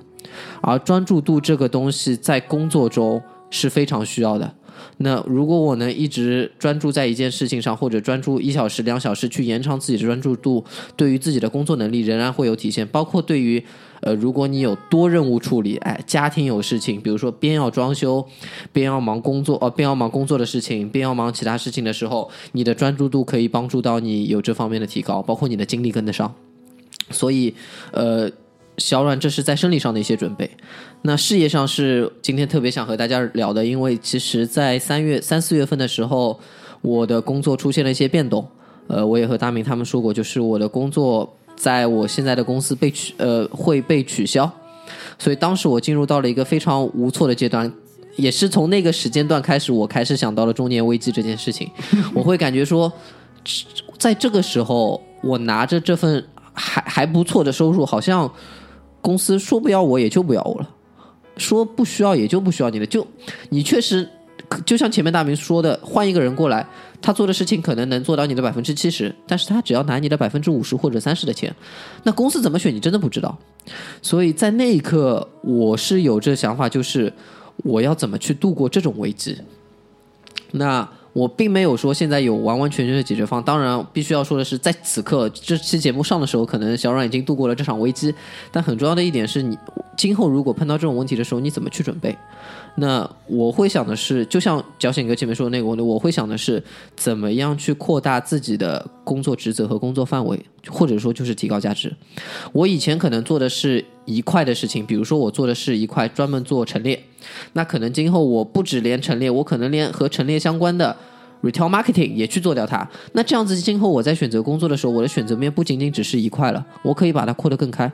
[0.60, 3.20] 而专注度这个东西在工作中
[3.50, 4.54] 是非常需要的。
[4.98, 10.64] 那如果我能一直专注在一件事情上，或者专注一小时、两小时去延长自己的专注度，
[10.96, 12.86] 对于自己的工作能力仍然会有体现。
[12.86, 13.62] 包括对于
[14.02, 18.26] 呃，如果你有多任务处理，哎，家庭有事情，比如说边要装修，
[18.72, 26.34] 边要忙工作，哦、边要忙工作的事情，边要忙其他事情的时候，你的专注度可以帮助到你有这方面的提高，包括你的精力跟得上。
[27.10, 27.52] 所以，
[27.92, 28.30] 呃，
[28.78, 30.50] 小阮这是在生理上的一些准备。
[31.02, 36.38] 那事业上是今天特别想和大家聊的，因为其实，在三月三四月份的时候，
[36.82, 38.46] 我的工作出现了一些变动。
[38.86, 44.50] 呃，我也和大明他们说过，就是我的工作在我现在的公司被取呃会被取消，
[45.18, 47.72] 所以当时我进入到了一个非常无措的阶段。
[48.16, 51.70] 也是从那个时间段开始，我开始想到了中年危机这件事情。
[52.12, 52.92] 我会感觉说，
[53.96, 56.22] 在这个时候，我拿着这份
[56.52, 58.30] 还还不错的收入，好像
[59.00, 60.68] 公司说不要我也就不要我了，
[61.36, 62.86] 说不需要也就不需要你了。
[62.86, 63.06] 就
[63.48, 64.08] 你确实，
[64.64, 66.66] 就像前面大明说的，换一个人过来，
[67.00, 71.54] 他做的事情可能能做到你的百分之七十，但是他只要拿你的百分之五十或者三十的钱，
[72.02, 73.38] 那公司怎么选你真的不知道。
[74.02, 77.12] 所以在那一刻，我是有这想法，就是
[77.58, 79.38] 我要怎么去度过这种危机。
[80.52, 83.44] 那我并没有说现在有完完全全的解决方案。
[83.44, 88.14] 当然，必须要说的是，在此刻这期节目上的时候，可能小软已经度过了这场危机。
[88.52, 89.58] 但很重要的一点是你
[89.96, 92.16] 今后如果碰到这种问题的时候，你怎么去准备？
[92.76, 96.62] 那我会想的是，就像矫险哥前面说的那个问题，我会想的是
[96.96, 101.94] 怎么样去扩大自己的工作职责和工作范围，或者说就是提高价值。
[102.52, 107.02] 我以前可能做的是一块的事情，比如说我做的是一块专门做陈列，
[107.54, 110.96] 那可能今后我不止连陈列，我可能连和陈列相关的
[111.42, 112.88] retail marketing 也去做掉它。
[113.12, 117.90] 那这样子，今后我在选择工作的时候，我的选择面不仅仅只是一块了，我可以把它扩得更开。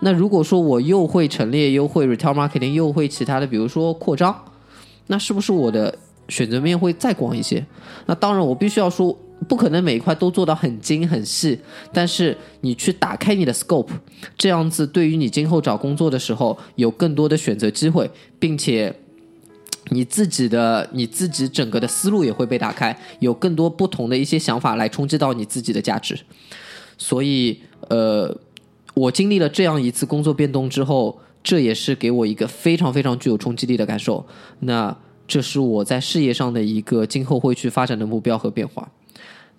[0.00, 4.34] 那如果说我又会陈列，又会 retail marketing，又会其他的，比如说扩张，
[5.08, 5.94] 那是不是我的
[6.28, 7.64] 选择面会再广一些？
[8.06, 9.14] 那当然，我必须要说，
[9.50, 11.58] 不可能每一块都做到很精很细，
[11.92, 13.90] 但是你去打开你的 scope，
[14.38, 18.94] 这样子对于你今后找工作的时候有更多的选择机会，并且
[19.88, 26.16] 你自己的你自己整个的思路也会被打开，有更多不同的一些想法来冲击到你自己的价值。
[26.96, 28.38] 所以，呃。
[28.92, 34.26] 我经历了这样一次工作变动之后，这也是给我一个非常非常具有冲击力的感受。
[34.58, 34.94] 那
[35.28, 38.90] 这是我在事业上的一个今后会去发展的目标和变化。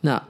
[0.02, 0.22] 那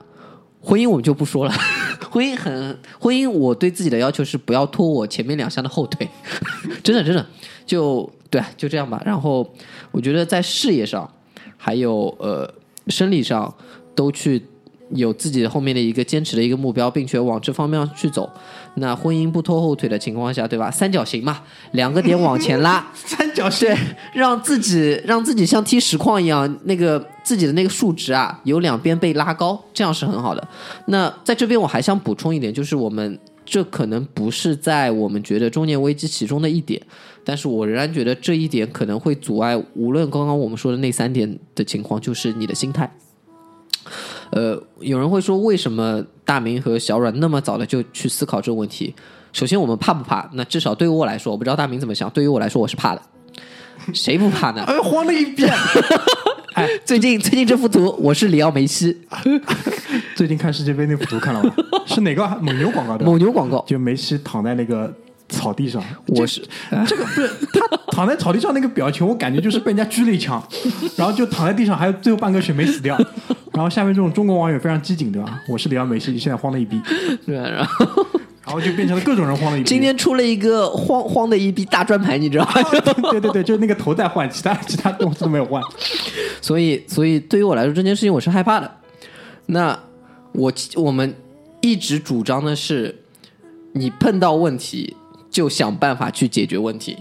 [0.60, 1.52] 婚姻我们就不说了，
[2.10, 6.08] 婚姻很婚姻，我对自己的要求是不要拖我前面两项的后腿，
[6.82, 7.26] 真的真的
[7.66, 9.02] 就对，就这样吧。
[9.04, 9.52] 然后
[9.90, 11.10] 我觉得在事业上，
[11.56, 12.52] 还有呃
[12.88, 13.54] 生理上
[13.94, 14.42] 都去。
[14.94, 18.30] 有自己后面的一个坚持的一个目标，并且往这方面去走。
[18.76, 20.70] 那婚姻不拖后腿的情况下，对吧？
[20.70, 21.42] 三角形嘛，
[21.72, 23.68] 两个点往前拉， 三角形，
[24.14, 30.48] 让自己让自己像踢实况一样，那个自己的那个数值啊，有两边被拉高，这样是很好的。
[30.86, 36.80] 那在这边我还想补充一点，就是我们这可能不是在我们觉得中年危机其中的一点，
[37.24, 42.90] 但是我仍然觉得这一点可能会阻碍无论刚刚我们说的那三点的情况，就是你的心态。
[44.32, 48.94] 呃，有人会说，为什么大明和小阮那么早的就去思考这个问题？
[49.32, 50.28] 首先，我们怕不怕？
[50.34, 52.08] 那至少对于我来说，我不知道大明怎么想。
[52.10, 53.02] 对于我来说，我是怕的。
[53.92, 54.62] 谁不怕呢？
[54.66, 55.52] 哎，慌了一遍。
[56.54, 58.96] 哎，最近最近这幅图，我是里奥梅西。
[60.14, 61.52] 最近看世界杯那幅图看了吗？
[61.86, 63.04] 是哪个蒙牛广告的？
[63.04, 64.92] 蒙牛广告，就梅西躺在那个
[65.28, 65.82] 草地上。
[66.08, 66.42] 我是
[66.86, 70.42] 这个不是他躺在草地上那个表情，我感觉就是被人家狙了一枪，
[70.96, 72.98] 然后就躺在地上，还有最后半个血没死掉。
[73.54, 75.42] 然后下面这种中国网友非常机警，对吧？
[75.48, 76.80] 我是里奥梅西，现在慌的一逼，
[77.26, 77.86] 对，然后
[78.44, 79.68] 然后就变成了各种人慌的一逼。
[79.68, 82.52] 今天出了一个慌慌的一逼大转盘，你知道吗？
[83.12, 85.62] 对对对，就是那个头在换，其他其他东西都没有换。
[86.40, 88.78] 所以，所以对于我来说，这件事情我是害怕的。
[89.46, 89.78] 那
[90.32, 91.14] 我我们
[91.60, 93.02] 一直主张的是，
[93.74, 94.96] 你碰到问题
[95.30, 96.96] 就想办法去解决问题，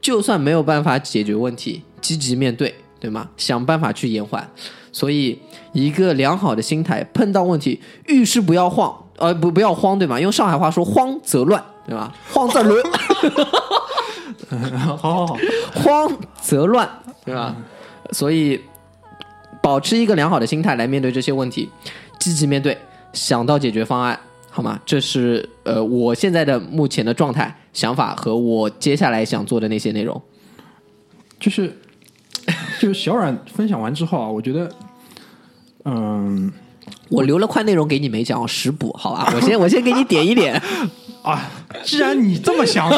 [0.00, 3.28] 就算没有办法解决问题，积极面对，对吗？
[3.36, 4.50] 想办法去延缓。
[4.92, 5.38] 所以，
[5.72, 10.20] 一个良好的心态，碰到问题遇事不要慌，呃，不不要慌，对吗？
[10.20, 12.12] 用上海话说，慌则乱，对吧？
[12.32, 12.82] 慌则乱，
[14.96, 15.38] 好好好，
[15.74, 16.88] 慌则乱，
[17.24, 17.54] 对吧？
[18.12, 18.60] 所以，
[19.62, 21.68] 保持一个良好的心态来面对这些问题，
[22.18, 22.76] 积极面对，
[23.12, 24.18] 想到解决方案，
[24.50, 24.80] 好吗？
[24.84, 30.20] 这是呃我现在的目前的状态、想法和我接下来想做的那些内容。
[31.38, 31.74] 就是
[32.80, 34.70] 就是小冉分享完之后啊，我觉得，
[35.84, 36.50] 嗯
[37.08, 39.32] 我留了块内容给你没讲，实补，好吧？
[39.34, 40.60] 我先我先给你点一点。
[41.22, 41.50] 啊，
[41.82, 42.90] 既然你这么想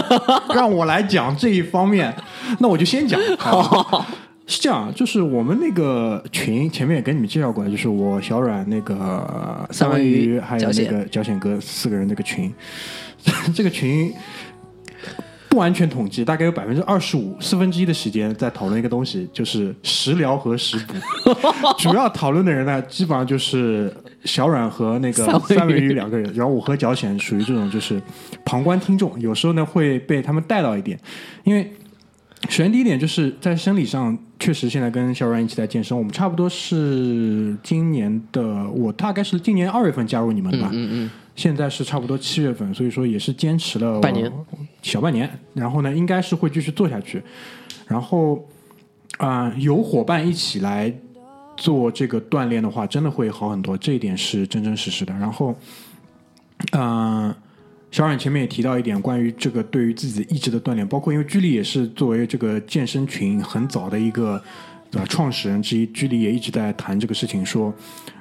[0.54, 2.14] 让我来讲这一方面，
[2.60, 3.20] 那我就先讲。
[3.38, 4.06] 好
[4.46, 12.52] 是这样，就是我们那个群前面也跟你们介绍过，就是我小阮那个三文鱼还有那个脚险哥四个人那个群，
[13.54, 14.12] 这个群
[15.52, 20.94] 不完全统计，大概有百分之二十五四分之一的时间在讨论一个东西，就是食疗和食补。
[21.78, 23.94] 主要讨论的人呢，基本上就是
[24.24, 28.00] 小阮和那个三文鱼两个人，然后我和脚浅属于这种就是
[28.46, 30.98] 旁观听众，有时候呢会被他们带到一点，
[31.44, 31.70] 因为。
[32.48, 35.96] 首先，第一点就是在生理上，确实现在跟小阮一起在健身。
[35.96, 44.30] 我们差不多是今年的，我大概是今年二月份加入你们吧，嗯嗯，现在是差不多七月份，所以说也是坚持了半年，
[44.82, 45.28] 小半年。
[45.54, 47.22] 然后呢，应该是会继续做下去。
[47.86, 48.46] 然后
[49.18, 50.92] 啊、有伙伴一起来
[51.56, 55.14] 做这个锻炼的话，真的会好很多，这一点是真真实实的。
[55.14, 55.54] 然后，
[56.72, 57.32] 嗯、
[57.90, 64.42] 小冉前面也提到一点关于这个对于自己意志的锻炼，包括因为居里也是作为这个健身群很早的一个
[64.92, 67.68] 呃创始人之一，居里也一直在谈这个事情，说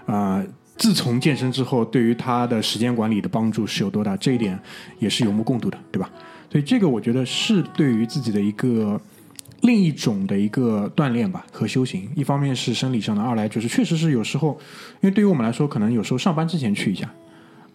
[0.05, 0.45] 啊、呃
[0.77, 4.59] 自从健身之后，对于他的时间管理的帮助是有多大，这一点
[4.97, 6.09] 也是有目共睹的，对吧？
[6.49, 8.99] 所以这个我觉得是对于自己的一个
[9.61, 12.09] 另一种的一个锻炼吧和修行。
[12.15, 14.59] 一方面是生理上的，二来就是确实是有时候，
[15.01, 17.07] 因为对于我们来说，可能有时候上班之前去一下，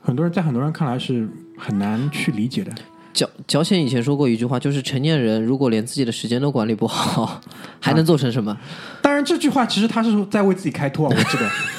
[0.00, 2.72] 很多人在很多人看来是很难去理解的。
[3.16, 7.40] 脚脚险以前说过一句话，就是成年人如果连自己的时间都管理不好，
[7.80, 8.54] 还能做成什么？
[9.00, 11.38] 当然，这句话其实他是在为自己开脱啊，我记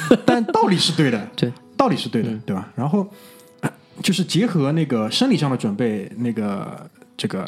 [0.10, 2.68] 得， 但道理是对的，对，道理是对的，对吧？
[2.76, 3.08] 然后
[3.60, 3.72] 呃
[4.02, 7.48] 就是结合那个生理上的准备，那个这个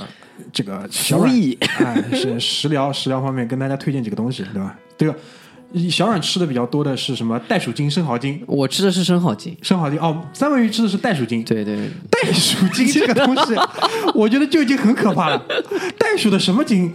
[0.54, 4.78] 这个小阮服役哎，是食疗食疗方面跟大家推荐几个东西，对吧？
[5.00, 5.16] 这个
[5.90, 7.40] 小软吃的比较多的是什么？
[7.48, 8.42] 袋鼠精、生蚝精。
[8.48, 11.44] 我吃的是生蚝精，生蚝精哦，三文鱼吃的是袋鼠精。
[11.44, 13.54] 对对，袋鼠精这个东西，
[14.16, 15.46] 我觉得就已经很可怕了。
[15.98, 16.94] 袋鼠的什么精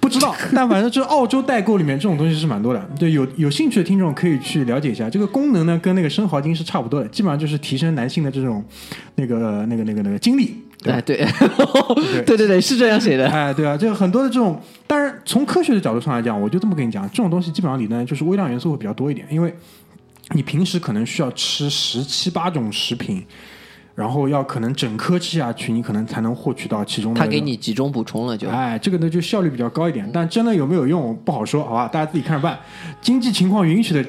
[0.00, 2.90] 不知道，但反正就是澳洲代购里面这种东西是蛮多的。
[2.98, 5.08] 对，有有兴趣的听众可以去了解一下。
[5.08, 8.64] 这个功能呢，跟那个生蚝精是差不多的，基本上就是提升男性的这种
[9.16, 10.56] 那个那个那个那个精力。
[10.84, 11.16] 哎 对，
[12.26, 13.28] 对对对，是这样写的。
[13.28, 19.52] 哎，对啊，这个很多的这种，当然从科学的角度上来讲，我就这么跟你讲，这种东西基本上里呢就是微量元素会比较多一点，因为
[20.34, 23.24] 你平时可能需要吃十七八种食品，
[23.94, 27.20] 然后要可能整颗吃下去，你可能才能获取到其中的。
[27.20, 32.58] 他给你集中补充了就，哎，这个呢就效率比较高一点，但真的有没有用不好说，好吧，大家自己看着办。
[33.00, 34.08] 经济情况允许的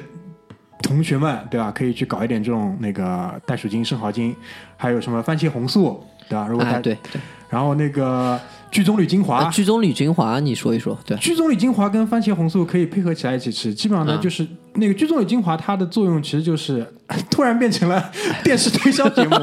[0.82, 1.72] 同学们，对吧？
[1.72, 4.34] 可以去搞一点这种那个袋鼠精、生蚝精，
[4.76, 6.46] 还有什么番茄红素，对吧？
[6.48, 16.86] 如果大家、哎对对，然后那个聚棕榈精华，剧棕榈精华你说一说，对，聚棕榈精华跟番茄红素可以配合起来一起吃，基本上呢、嗯就是那个聚棕榈精华，它的作用其实就是
[17.30, 18.12] 突然变成了
[18.44, 19.36] 电视推销节目，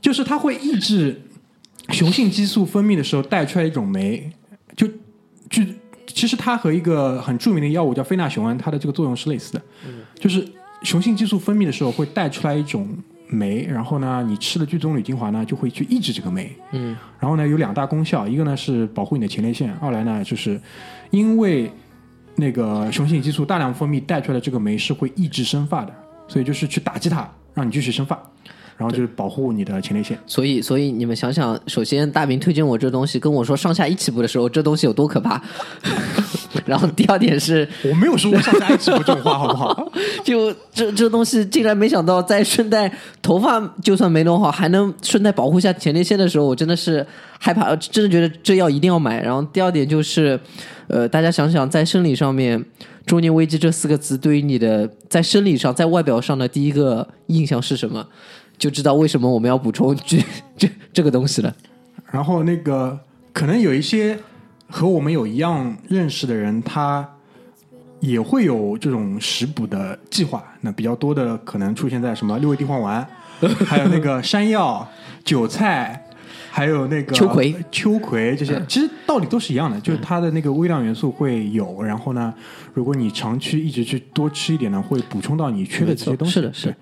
[0.00, 1.20] 就是它会抑制
[1.90, 4.30] 雄性激素分泌的时候带出来一种酶，
[4.76, 4.88] 就
[5.50, 5.74] 聚。
[6.06, 9.62] 其实它和一个很著名的药物叫非那雄胺，它的这个作用是类似的，
[10.18, 10.44] 就是
[10.82, 12.88] 雄性激素分泌的时候会带出来一种
[13.28, 20.60] 酶，然后呢，你吃了聚棕榈精华呢，就会去抑制这个酶，嗯，然后呢有两大功效，一个呢是保护你的前列腺，二来呢就是
[21.10, 21.70] 因为
[22.36, 25.92] 那个雄性激素大量分泌带出来的这个酶是会抑制生发的，
[26.26, 28.18] 所以就是去打击它，让你继续生发，
[28.76, 30.18] 然后就是保护你的前列腺。
[30.26, 35.42] 所以，所以你们想想，首先大明推荐我这东西，跟我说上下一起步的时候，这东西有多可怕。
[36.64, 39.92] 然后第二点是， 我没有说过上下一起过这种话，好不好？
[40.24, 42.90] 就这这东西竟然没想到在顺带
[43.20, 47.06] 头发就算没弄好，还能顺带保护一下前列腺的时候，我真的是
[47.38, 49.22] 害怕，真的觉得这药一定要买。
[49.22, 50.38] 然后第二点就是，
[50.86, 52.64] 呃，大家想想，在生理上面，
[53.06, 58.06] 中年危机这四个字对于你的在生理上、在外表上的第一个印象是什么，
[58.58, 60.18] 就知道为什么我们要补充这
[60.56, 61.54] 这这个东西了。
[62.10, 62.98] 然后那个
[63.32, 64.18] 可能有一些
[64.68, 67.08] 和我们有一样认识的人，他
[68.00, 70.44] 也会有这种食补的计划。
[70.60, 73.06] 那比较多的可能出现在什么六味地黄丸，
[73.66, 74.88] 还有那个山药、
[75.24, 76.04] 韭菜。
[76.50, 82.34] 还有那个秋葵、秋葵这些，其实道理都是一样的，就是它的那个微量元素会有，然后呢，
[82.74, 86.34] 如果你长期一直去多吃一点呢，会补充到你缺的这些东西。
[86.34, 86.76] 是的是的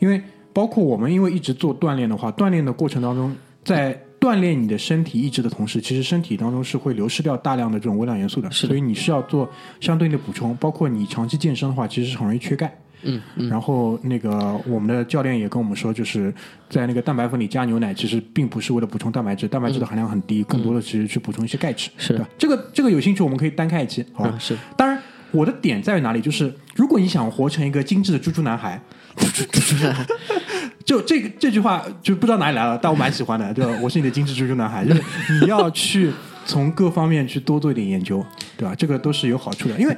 [0.00, 0.20] 因为
[0.52, 3.34] 包括我们因为一直做锻炼的话，锻炼的过程当中，
[3.64, 9.50] 在锻炼你的身体意志的同时，其实身体当中是会流失掉大量的这种微量元素的，是的所以你是要做
[9.80, 10.56] 相对应的补充。
[10.58, 12.72] 包括你长期健身的话，其实是很容易缺钙。
[13.04, 16.32] 嗯嗯，然后那个我们的教练也跟我们说，就是
[16.70, 21.90] 在那个蛋白粉里加牛奶，其实并不是为了补充蛋白质，蛋白质的含量很低，更多的其实去补充一些钙质。
[21.96, 24.30] 嗯是的这个这个有兴趣，我们可以单开一期，好吧？
[24.32, 24.96] 嗯是当然，
[25.32, 26.20] 我的点在于哪里？
[26.20, 28.80] 就是如果你想活成一个精致的猪猪男孩，
[30.84, 33.52] 就这个这句话就不知道哪里来了，但我蛮喜欢的。
[33.54, 35.02] 就我是你的精致猪猪男孩，就是
[35.40, 36.12] 你要去
[36.44, 38.24] 从各方面去多做一点研究，
[38.56, 38.74] 对吧？
[38.74, 39.96] 这个都是有好处的，因为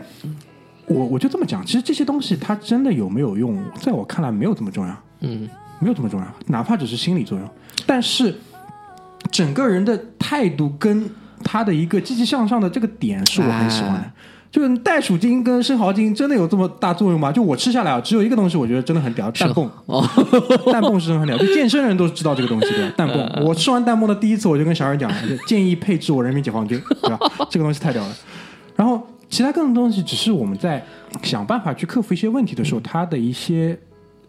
[0.87, 5.49] 我我就这么讲，其实这些东西它真的有没有用，在我看来没有这么重要，嗯，
[5.81, 7.49] 没有这么重要，哪怕只是心理作用，
[7.87, 8.35] 但是
[9.31, 11.09] 整个人的态度跟
[11.43, 13.99] 他的一个积极向上的这个点是我很喜欢的。
[13.99, 14.13] 哎
[14.55, 17.33] 就是袋鼠精跟生蚝精真的有这么大作用吗？
[17.33, 19.69] 就我吃下来啊，只有一个东西我觉得真的很屌，蛋泵。
[19.87, 20.01] 哦，
[20.71, 23.45] 蛋蹦是真的很屌，就健身人都知道这个东西的 蛋蹦。
[23.45, 27.19] 我吃完蛋蹦的第一次，我就跟小二讲，就建议配置我人民解放军， 对吧？
[27.51, 28.17] 这个东西太屌了。
[28.77, 30.81] 然后其他各种东西，只是我们在
[31.25, 33.77] 想办法去克服一些问题的时候，它的一些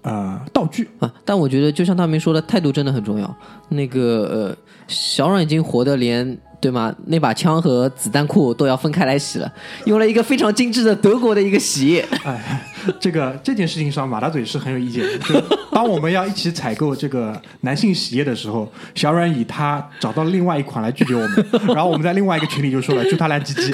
[0.02, 0.90] 呃道具。
[0.98, 3.36] 啊，但我觉得就像大明说的，态度真的很重要。
[3.70, 4.58] 那个呃，
[4.88, 6.36] 小阮已经活得连
[6.66, 6.92] 对吗？
[7.06, 9.54] 那把枪和子弹库都要分开来洗了，
[9.86, 12.04] 用了一个非常精致的德国的一个洗液。
[12.24, 12.66] 哎，
[13.00, 15.16] 这个这件事情上，马大嘴是很有意见的。
[15.30, 15.40] 就
[15.72, 21.46] 当我们要一起采购这个男性洗液的时候，小软以他找到了另外一款来拒绝我们，
[21.76, 23.72] 然后我们在另外一个群里就说了，就他来鸡鸡。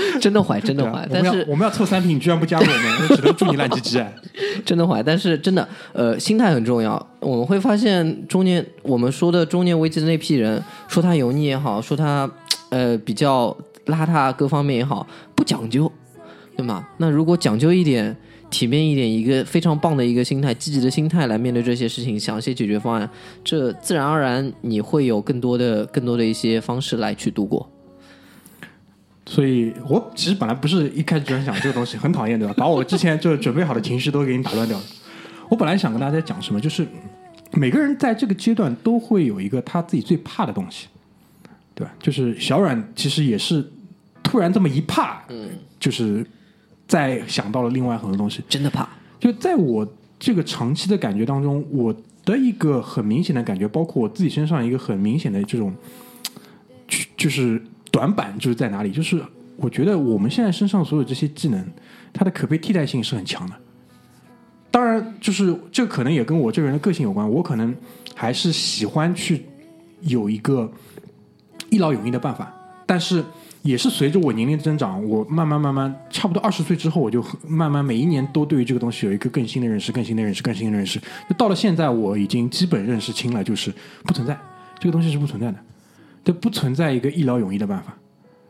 [0.20, 3.98] 真的坏，真的怀但是我们要凑三瓶，你居然不加入我们，那只能祝你烂鸡鸡。
[3.98, 4.12] 哎
[4.64, 7.04] 真的坏，但是真的，呃，心态很重要。
[7.20, 12.30] 我们会发现中年，我们说的中年危机的那批人，说他油腻也好，说他
[12.70, 15.90] 呃比较邋遢各方面也好，不讲究，
[16.56, 16.86] 对吗？
[16.98, 18.16] 那如果讲究一点。
[18.50, 23.06] 体面一点，一个非常棒的一个心态，积极的心态来面对这些事情，想一些解决方案，
[23.44, 27.70] 这自然而然你会有更多的、更多的一些方式来去度过。
[29.30, 32.54] 所以我其实本来不是一开始就想讲这个东西，很讨厌，对吧？
[32.56, 34.84] 把我之前就准备好的情绪都给你打乱掉了。
[35.50, 36.88] 我本来想跟大家讲什么，就是
[37.52, 40.88] 每个人在这个阶段都会有一个他自己最怕的东西，
[41.74, 41.92] 对吧？
[42.00, 43.62] 就是小阮其实也是
[44.22, 46.26] 突然这么一怕，嗯，就是
[46.86, 48.42] 在想到了另外很多东西。
[48.48, 48.88] 真的怕，
[49.20, 49.86] 就在我
[50.18, 55.74] 这个长期的感觉当中，我的一个很明显的感觉，包括我自己身上一个很明显的这种，
[56.88, 58.90] 就就是短板，就是在哪里？
[58.90, 59.22] 就是
[59.56, 61.66] 我觉得我们现在身上所有这些技能，
[62.12, 63.54] 它的可被替代性是很强的。
[64.70, 67.74] 当然，就是这可能也跟我这个人的个性有关，我可能
[68.14, 69.44] 还是喜欢去
[70.02, 70.70] 有一个
[71.70, 72.52] 一劳永逸的办法，
[72.86, 73.24] 但是
[73.62, 81.00] 也是随着我年龄的增长，我慢慢慢慢，差不多二十岁之后，我就慢慢每一年都对于这个东西有一个更新的认识，更新的认识，更新的认识。
[81.28, 83.72] 就到了现在，我已经基本认识清了，就是
[84.04, 84.38] 不存在
[84.78, 85.58] 这个东西是不存在的，
[86.28, 87.96] 这不存在一个一劳永逸的办法，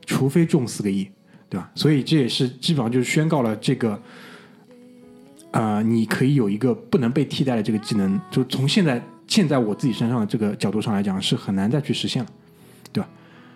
[0.05, 1.09] 除非中四个亿，
[1.49, 1.70] 对吧？
[1.76, 3.97] 所以这也是基本上就是宣告了这个。
[5.53, 12.29] 啊、你可以有一个不能被替代的这个技能，就从现在现在我自己身上的这个角度上来讲，是很难再去实现了，
[12.93, 13.09] 对吧？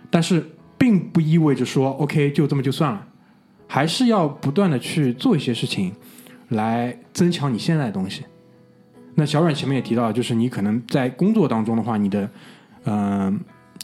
[0.09, 0.49] 但是
[0.79, 3.05] 并不意味着说 OK 就这么就算了，
[3.67, 5.93] 还是要不断的去做一些事情，
[6.51, 8.23] 来增强你现在的东西。
[9.17, 12.31] 那小阮前面也提到，就是你可能在工作当中的话，你的
[12.85, 13.39] 嗯、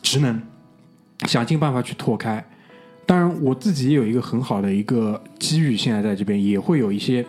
[0.08, 0.40] 职能
[1.26, 2.42] 想尽办法去拓开。
[3.04, 7.22] 当然，我自己也有一个很好的一个机遇，现在在这边也会有一些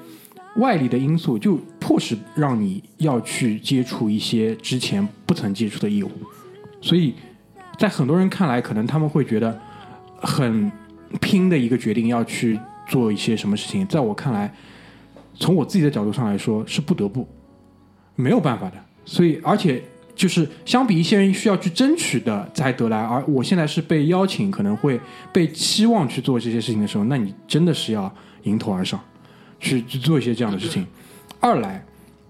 [0.56, 6.12] 外力的因素，就迫使让你要去接触一些之前不曾接触的业务。
[6.82, 7.16] 所以
[7.78, 9.60] 在很多人看来，可能他们会觉得
[10.22, 10.72] 很
[11.20, 12.58] 拼的一个决定，要去
[12.88, 13.86] 做一些什么事情。
[13.88, 14.54] 在我看来，
[15.34, 17.28] 从我自己的角度上来说，是不得不，
[18.16, 18.76] 没有办法的。
[19.04, 19.84] 所以，而且
[20.20, 25.00] 就是相比一些人需要去争取的才得来，而我现在是被邀请，可能会
[25.32, 28.14] 被期望去做这些事情的时候，那你真的是要
[28.44, 29.00] 迎头而上，
[29.62, 30.86] 去去做一些这样的事情。
[31.40, 31.82] 二来，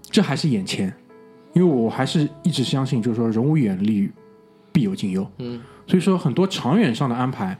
[0.08, 0.86] 这还是眼前，
[1.52, 4.08] 因为我还是一直相信，就是说人无远虑，
[4.70, 5.28] 必有近忧。
[5.38, 7.58] 嗯，所以说很多长远上的安排，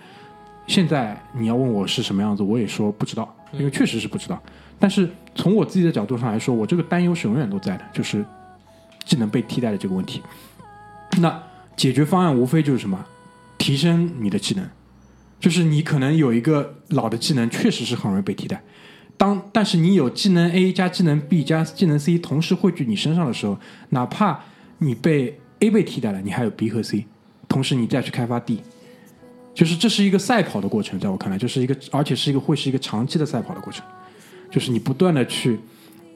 [0.68, 4.40] 现在你要问我是什么样子，我也说不知道，因为确实是不知道。
[4.78, 8.24] 但是从我自己的角度上来说，我这个担忧是永远都在的，就是
[9.04, 10.22] 技能被替代的这个问题。
[11.18, 11.42] 那
[11.76, 13.04] 解决方案无非就是什么，
[13.58, 14.68] 提升你的技能，
[15.38, 18.62] 就是你可能有一个老的技能，确实是很容易被替代。
[19.16, 23.58] 当但是你有技能 A 加技能 B 加技能 C 同时汇聚你身上的时候，
[23.90, 24.40] 哪怕
[24.78, 27.04] 你被 A 被替代了，你还有 B 和 C，
[27.46, 28.62] 同时你再去开发 D，
[29.52, 33.84] 就是这是一个赛跑的过程，在我看来，这是一个而且是一个会是一个长期的赛跑的过程，
[34.50, 35.58] 就是你不断的去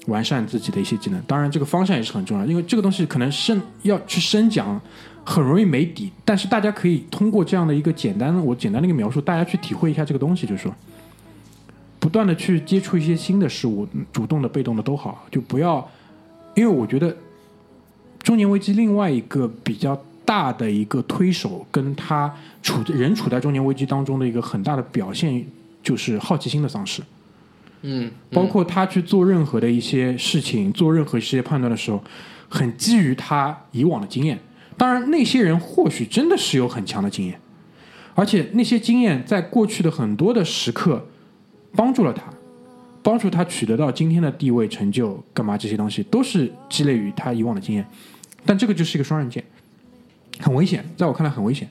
[0.06, 1.20] 完善自己的一些技能。
[1.22, 4.80] 当然，这个方向也是很重要，因为这个东西可能深要去深讲，
[5.24, 6.10] 很容易没底。
[6.24, 10.74] 但是大家可以通过这样的一个简单，我简单的一个描述，大家去体会一下这个东西，就是说，
[11.98, 15.88] 不断的去接触一些新的事物，主动的、被动的都好，就不要，
[16.54, 17.16] 因为我觉得
[18.22, 22.32] 中年危机另外一个比较大的一个推手，跟他
[22.62, 25.44] 处人处在中年危机当中的一个很大的表现，
[25.82, 27.02] 就是好奇心的丧失。
[27.86, 32.02] 嗯，包括他去做任何的一些事情、做任何一些判断的时候，
[32.48, 34.38] 很基于他以往的经验。
[34.78, 37.38] 当然，那些人或许真的是有很强的经验，
[38.14, 41.06] 而且那些经验在过去的很多的时刻
[41.76, 42.24] 帮助了他，
[43.02, 47.86] 帮助他取得到今天的地位、成就，干嘛这些东西都是积累于他以往的经验。
[48.46, 49.44] 但这个就是一个双刃剑，
[50.40, 51.68] 很危险，在我看来很危险。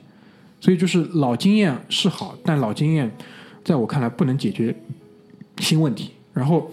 [0.60, 3.10] 所以就是老经验是好，但老经验
[3.64, 4.74] 在我看来不能解决
[5.58, 6.12] 新问题。
[6.32, 6.70] 然后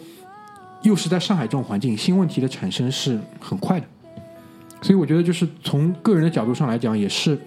[0.82, 3.86] 又是在上海这种环境，新问题的产生是很快的。
[4.82, 7.40] 所以我觉得就是从个人的角度上来讲，也是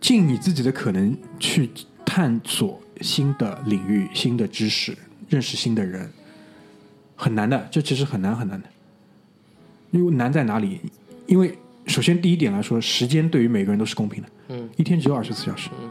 [0.00, 1.68] 尽你自己的可能去
[2.06, 4.96] 探索新的领域、新的知识，
[5.28, 6.08] 认识新的人，
[7.16, 7.66] 很难的。
[7.70, 8.68] 这其实很难很难的。
[9.90, 10.80] 因为难在哪里？
[11.26, 14.28] 因为首先第一点来说，时间对于每个人都是公平的。
[14.50, 15.68] 嗯，一天只有二十四小时。
[15.82, 15.90] 嗯，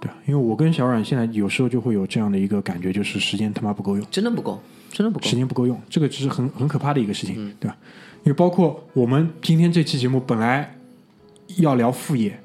[0.00, 4.06] 对啊，因为我跟小阮现在有时候就会有这样的一个感觉，就是时间他妈不够用。
[4.10, 4.60] 真的不够，
[4.92, 5.36] 真的不够时。
[5.36, 7.76] 间不够用，这个只是很很可怕的一个事情，对吧？
[8.24, 10.76] 因为包括我们今天这期节目本来
[11.56, 12.38] 要聊副业，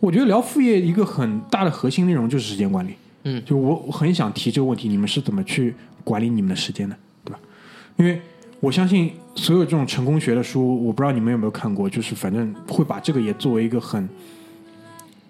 [0.00, 2.94] 我觉得聊副业一个很大的核心内容就是时间管理。
[3.24, 7.38] 嗯就我我很想提这个问题，你们是怎么去管理你们的时间的，对吧？
[7.96, 8.20] 因为
[8.58, 14.08] 我相信所有这种成功学的书，我不知道你们有没有看过，就是反正会把这个也作为一个很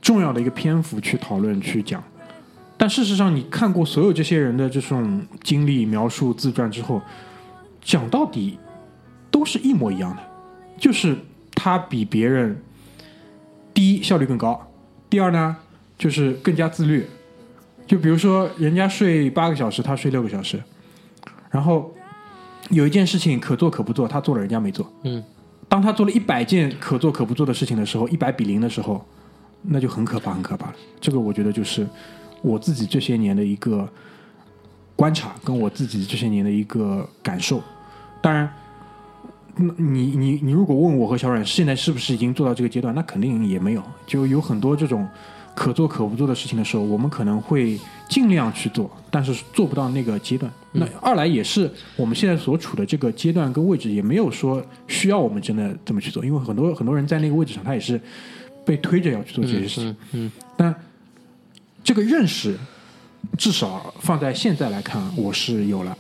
[0.03, 2.03] 重要的一个篇幅去讨论去讲。
[2.77, 7.01] 但事实上，你看过所有这些人的这种经历描述自传之后，
[7.81, 8.59] 讲到底
[9.31, 10.23] 都是一模一样的，
[10.77, 11.17] 就是
[11.55, 12.61] 他比别人
[13.73, 14.69] 第一效率更高，
[15.09, 15.57] 第二呢
[15.97, 17.07] 就是更加自律。
[17.87, 20.61] 就比如说，人家睡八个小时，他睡六个小时，
[21.51, 21.93] 然后
[22.71, 24.91] 有一件事情可做可不做，他做了，人家没做。
[25.05, 25.23] 嗯，
[25.69, 29.05] 当他做了一百件可做可不做的事情的时候，一百比零的时候，
[29.63, 30.75] 那就很可怕，很可怕了。
[31.01, 31.87] 这个我觉得就是
[32.43, 33.89] 我自己这些年的一个
[34.97, 37.63] 观察，跟我自己这些年的一个感受。
[38.21, 38.53] 当然，
[39.57, 43.83] 嗯你你你如果问我和小阮现在是不是已经做到这个阶段，那肯定也没有。
[44.07, 45.07] 就有很多这种
[45.55, 50.51] 可做可不做的事情的时候，我们可能会尽量去做，但是做不到那个阶段。
[50.73, 58.01] 那二来也是我们现在所处的这个阶段跟位置，也没有说需要我们真的这么去做，因为很多很多人在那个位置上，他也是
[58.65, 59.97] 被推着要去做这些事情。
[60.13, 60.75] 嗯但
[61.85, 62.57] 这个认识，
[63.37, 65.97] 至少放在现在来看，我是有了。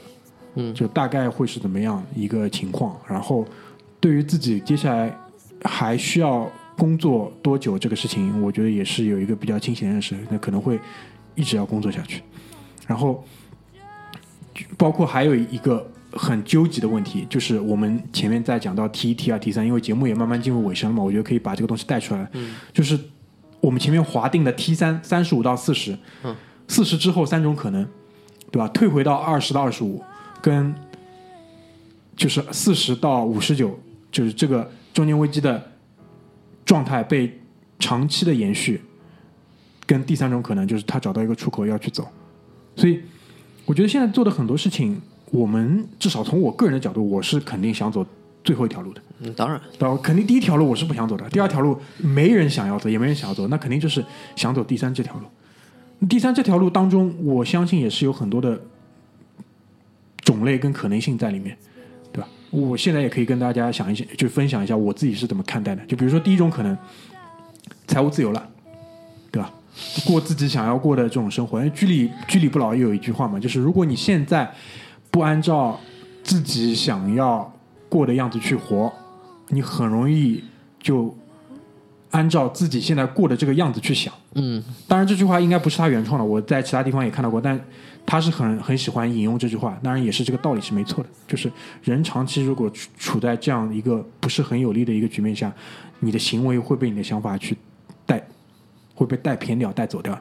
[0.55, 3.47] 嗯就大概会是怎么样一个情况，然后
[3.99, 5.11] 对于自己接下来
[5.65, 6.47] 还需要
[6.77, 10.79] 工作多久这个事情，我觉得也是有一个比较清醒的认识，那可能会
[11.35, 12.23] 一直要工作下去。
[12.87, 13.25] 然后
[14.77, 22.29] 包括还有一个很纠结的问题，就是我们前面在讲到 T 一、T 二、T 三，因为节目也慢慢进入尾声了嘛，我觉得可以把这个东西带出来。
[22.33, 22.99] 嗯，就是
[23.61, 26.37] 我们前面划定的 T 三三十五到四十，嗯，
[26.69, 27.87] 四十之后三种可能，
[28.51, 28.69] 对吧？
[28.69, 30.03] 退回到二十到二十五，
[30.41, 30.75] 跟
[32.17, 33.79] 就是四十到五十九，
[34.11, 35.73] 就是这个中年危机的
[36.65, 37.41] 状态被
[37.79, 38.81] 长期的延续，
[39.87, 42.07] 跟第三种可能就是他找到一个出口要去走，
[42.77, 43.01] 所以
[43.65, 45.01] 我觉得现在做的很多事情，
[45.33, 48.07] 我们至少从我个人的角度，我是肯定想走
[48.45, 49.01] 最后一条路的。
[49.21, 49.99] 嗯，当然，对吧？
[50.03, 54.05] 肯定第一条路我是不想走的，第二条路没人想要走，也没人想要走，那肯定就是
[54.37, 56.07] 想走第三这条路。
[56.07, 58.61] 第三这条路当中，我相信也是有很多的
[60.21, 61.57] 种类跟可能性在里面，
[62.13, 62.29] 对吧？
[62.51, 65.83] 我现在也可以跟大家想一想，就分享一下我自己是怎么看待的。
[65.87, 66.77] 就比如说第一种可能，
[67.87, 68.49] 财务自由了，
[69.31, 69.51] 对吧？
[70.05, 71.59] 过自己想要过的这种生活。
[71.59, 74.53] 因为居里居里不老也有一句话嘛，就是如果你现在
[75.13, 75.79] 不按照
[76.25, 77.53] 自己想要
[77.89, 78.91] 过的样子去活，
[79.49, 80.43] 你很容易
[80.81, 81.15] 就
[82.11, 84.13] 按照自己现在过的这个样子去想。
[84.35, 87.63] 嗯当然，这句话应该不是他原创的，我在其他地方也看到过，但
[88.07, 89.79] 他是很很喜欢引用这句话。
[89.83, 91.53] 当然，也是这个道理是没错的，就是
[91.83, 95.53] 人长期如果处处在这样一个不是很有利的一个局面下，
[96.01, 97.55] 你的行为会被你的想法去
[98.07, 98.27] 带，
[98.95, 100.19] 会被带偏掉、带走掉，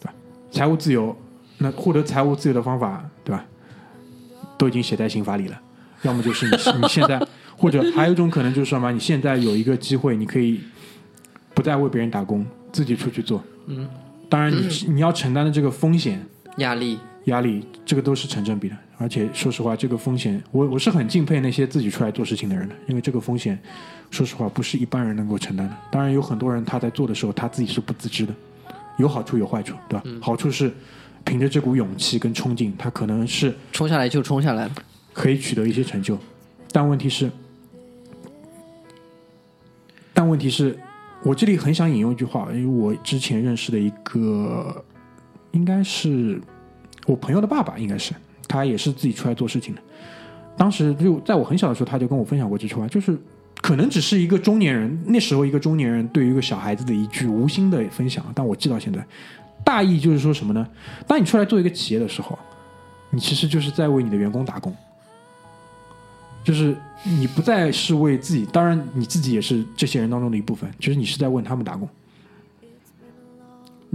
[0.00, 0.14] 对吧？
[0.50, 1.16] 财务自由，
[1.56, 3.42] 那获得财务自由的方法，对吧？
[4.58, 5.60] 都已经写在刑法里了，
[6.02, 7.20] 要么就是你 你现在，
[7.56, 8.90] 或者还有一种可能就是什么？
[8.92, 10.60] 你现在有一个机会，你可以
[11.54, 13.42] 不再为别人打工，自己出去做。
[13.66, 13.88] 嗯，
[14.28, 16.24] 当然你你要承担的这个风险
[16.58, 18.76] 压力，压力，这个都是成正比的。
[18.98, 23.58] 而且说实话，这个风险，我我是很敬佩那些自己出来做事情的人的，因为这个风险，
[24.10, 25.76] 说实话不是一般人能够承担的。
[25.90, 28.34] 当然有很多人他在做的时候，他自己是不自知的，
[28.96, 30.04] 有好处有坏处，对吧？
[30.18, 30.72] 好处是
[31.26, 34.72] 凭着这股勇气跟冲劲，他可能是冲下来就冲下来了。
[35.12, 36.18] 可以取得一些成就，
[36.72, 37.30] 但问题是，
[40.12, 40.78] 但问题是，
[41.22, 44.84] 我这里很想引用一句话，因为我之前认识的一个，
[45.52, 46.38] 应该是
[47.06, 48.12] 我朋友的爸爸，应该是
[48.46, 49.80] 他也是自己出来做事情的。
[50.54, 53.18] 当时就在我很小的时候，他就跟我分享过这句话，就是
[53.62, 59.02] 可能只是一个中年人那时候一个中年人对于一个小孩子的一句无心的分享，但我记到现在，
[59.66, 60.64] 大意就是说什么呢？
[61.08, 62.38] 当你出来做一个企业的时候，
[63.10, 64.72] 你其实就是在为你的员工打工，
[66.44, 71.88] 就是你不再是为自己，当然你自己也是这些人当中的一部分，其实你是在为他们打工。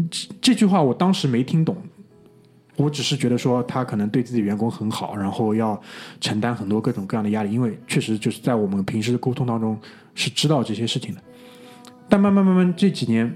[0.10, 1.78] 这这句话我当时没听懂，
[2.76, 5.82] 我只是觉得说他可能对自己员工很好，然后要
[6.20, 9.80] 承担很多各种各样的压力，因为确实就是在我们平时的沟通当中
[10.16, 11.22] 是知道这些事情的。
[12.10, 13.34] 但慢慢慢慢这几年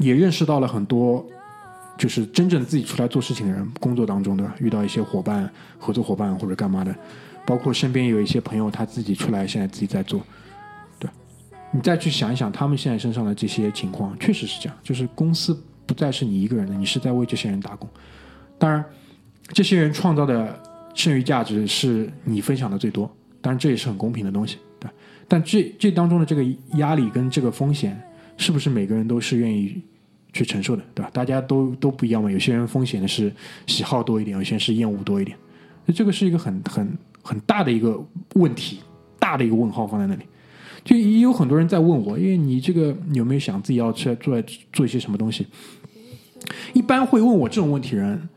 [0.00, 1.24] 也认识到了很多，
[1.96, 6.94] 就是真正自己出来做事情的人，工作当中的遇到一些伙伴、合作伙伴或者干嘛的，
[7.46, 10.22] 包括身边有一些朋友他自己出来，现在自己在做，
[10.98, 11.08] 对，
[11.70, 17.88] 你再去想一想他们现在身上的这些情况，确实是这样，就是公司不再是你一个人的，你是在为这些人打工。
[18.58, 18.84] 当然，
[19.48, 20.60] 这些人创造的
[20.94, 24.90] 剩余价值是你分享的最多，当然这也是很公平的东西，对。
[25.28, 26.44] 但这这当中的这个
[26.74, 28.00] 压力跟这个风险，
[28.36, 29.82] 是不是每个人都是愿意
[30.36, 31.10] 去承受的，对吧？
[31.12, 32.30] 大家都都不一样嘛。
[32.30, 33.32] 有些人风险的是
[33.66, 35.36] 喜好多一点，有些人是厌恶多一点，
[35.86, 37.98] 那这个是一个很很很大的一个
[38.34, 38.80] 问题，
[39.18, 40.22] 大的一个问号放在那里。
[40.84, 45.46] 就也有很多人在问我，因为你这个有没有想自己要出来做做一些什么东西？
[46.74, 48.28] 一般会问我这种问题人，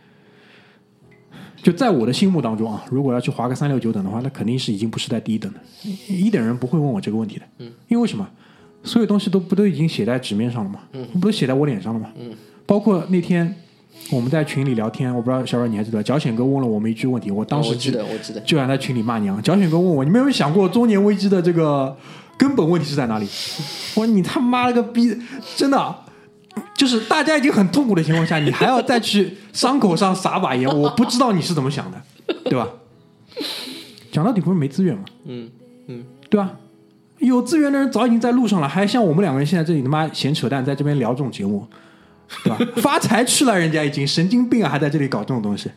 [1.62, 5.60] 就在我的心目当中啊，如果要去划个三六九等的话，那肯定是已经不是在第一等的。
[6.08, 8.28] 一等人不会问我这个问题的，嗯，因为为什么？
[8.84, 10.80] 所有东西都不都已经写在纸面上了吗？
[10.94, 12.10] 嗯，不都写在我脸上了吗？
[12.20, 12.32] 嗯，
[12.66, 13.56] 包括那天
[14.12, 19.42] 我们在群里聊天，我不知道小阮你还记得，脚险哥问了我们一句问题，我当时我记得，我记得，就想在群里骂娘。
[19.42, 21.96] 脚险哥问我，你们有没有想过中年危机的这个
[22.38, 23.26] 根本问题是在哪里？
[23.96, 25.16] 我说你他妈了个逼，
[25.56, 26.06] 真的啊。
[26.76, 32.02] 就是大家已经很痛苦的情况下，你还要再去伤口上撒把盐，我不知道你是怎么想的，
[32.46, 32.68] 对吧？
[34.12, 35.50] 讲到底不是没资源嘛，嗯
[35.88, 36.54] 嗯，对吧？
[37.20, 41.68] 有资源的人早已经在路上了，还像我们两个人现在这里他妈闲扯淡，在这边聊这种节目，
[42.44, 42.58] 对吧？
[42.82, 45.70] 发财去了，人家已经神经病啊，还在这里搞这种东西，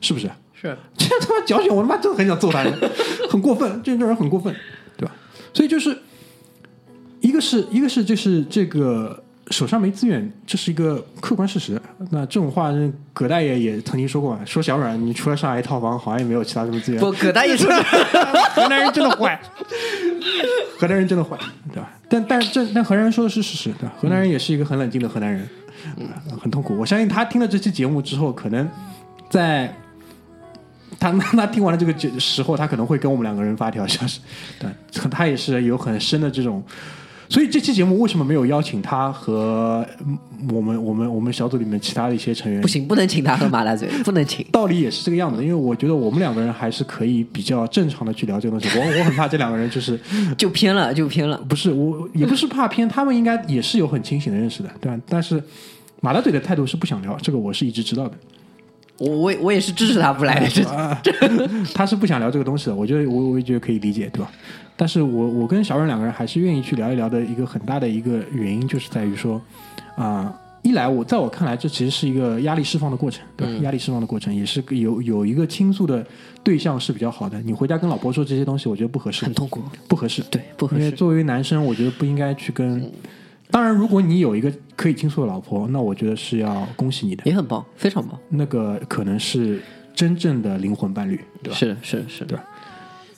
[0.00, 0.30] 是不是？
[0.54, 2.64] 是， 这他妈矫情，我他妈真的很想揍他，
[3.30, 4.54] 很过分，这种人很过分，
[4.96, 5.14] 对吧？
[5.52, 5.98] 所以就是
[7.20, 9.23] 一个是一个是就是这个。
[9.50, 11.80] 手上没资源，这是一个客观事实。
[12.10, 12.72] 那这种话，
[13.12, 17.00] 葛大爷也曾经说过，说小阮，你除了上海一套房，好像也没有其他什么资源。
[17.00, 17.70] 不，葛大爷说，
[18.56, 19.38] 河南人真的坏，
[20.78, 21.36] 河南人真的坏，
[21.70, 21.90] 对吧？
[22.08, 23.94] 但但这但河南人说的是事实，对吧？
[24.00, 25.46] 河南人也是一个很冷静的河南人，
[25.96, 26.08] 嗯，
[26.40, 26.74] 很痛苦。
[26.78, 28.66] 我相信他听了这期节目之后，可能
[29.28, 29.70] 在
[30.98, 34.22] 他他听完了这个时候，他可能会跟我们两个人发条消息，
[34.58, 34.70] 对，
[35.10, 36.64] 他也是有很深的这种。
[37.28, 39.86] 所以这期节目为什么没有邀请他和
[40.52, 42.60] 我们我们我们小组里面其他的一些成员？
[42.60, 44.44] 不行，不能请他和马大嘴， 不能请。
[44.52, 48.78] 道理也是这个样子，因为我觉得我们两个人还是可以比较正常的去聊这个东西。
[48.78, 49.98] 我我很怕这两个人就是
[50.36, 51.36] 就偏了，就偏了。
[51.48, 55.00] 不是，我也不是怕偏，他们应该也是有很清醒的认识的，对吧？
[55.08, 55.42] 但是
[56.00, 58.14] 马大嘴的态度是不想聊，这个我是一直知道的。
[58.98, 60.98] 我我我也是支持他不来的，
[61.74, 62.74] 他是不想聊这个东西的。
[62.74, 64.30] 我觉得我我也觉得可以理解，对吧？
[64.76, 69.40] 但是我我跟小阮两个人还是愿意去聊一聊的一个很大的一个原因，就是在于说，
[69.96, 76.04] 啊，一来我在我看来，这其实是一个压力释放的过程，对，压力释放的过程也是有有一个倾诉的
[76.42, 77.40] 对象是比较好的。
[77.42, 80.82] 你回家跟老婆说这些东西，我觉得不合适，很痛苦，不合适，对，不合适。
[80.82, 82.90] 因为作为男生，我觉得不应该去跟。
[83.50, 88.18] 当然，如果你有一个可以倾诉的老婆，那我觉得是要恭喜你的，也很棒，非常棒。
[88.30, 89.62] 那个可能是
[89.94, 91.56] 真正的灵魂伴侣，对吧？
[91.56, 92.40] 是的，是的，是的。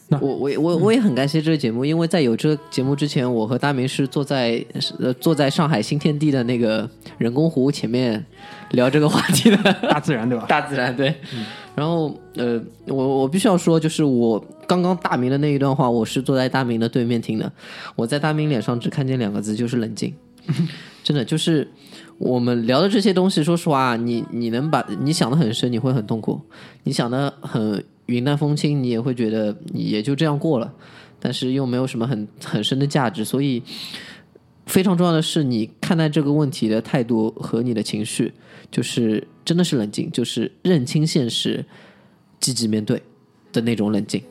[0.08, 4.64] 那我我我我也很感谢这个节目，因为在有这个节目之前，我和大明是坐在
[5.00, 6.88] 呃坐在上海新天地的那个
[7.18, 8.24] 人工湖前面
[8.70, 9.56] 聊这个话题的，
[9.90, 10.46] 大自然对吧？
[10.48, 11.12] 大自然对。
[11.74, 17.52] 然后呃，我我必须要说，就是我刚刚大明的那一段话，我是坐在大明的对面听的，
[17.96, 20.14] 我在大明脸上只看见两个字，就是冷静。
[21.02, 21.68] 真的就是
[22.18, 26.40] 我们聊的这些东西，说实话，你你能把你想的很深，你会很痛苦；
[26.84, 30.72] 你想的很云淡风轻，你也会觉得也就这样过了，
[31.20, 33.24] 但是又没有什么很很深的价值。
[33.24, 33.62] 所以
[34.66, 38.32] 非常重要的是，你看待这个问题的态度和你的情绪，
[38.70, 41.64] 就是真的是冷静，就是认清现实，
[42.40, 43.02] 积极面对
[43.52, 44.22] 的那种冷静。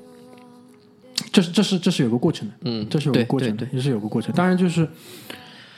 [1.32, 4.34] 这是这是这是有个过程的，嗯，这是有个过程的，也是有个过程。
[4.34, 4.88] 当然就是。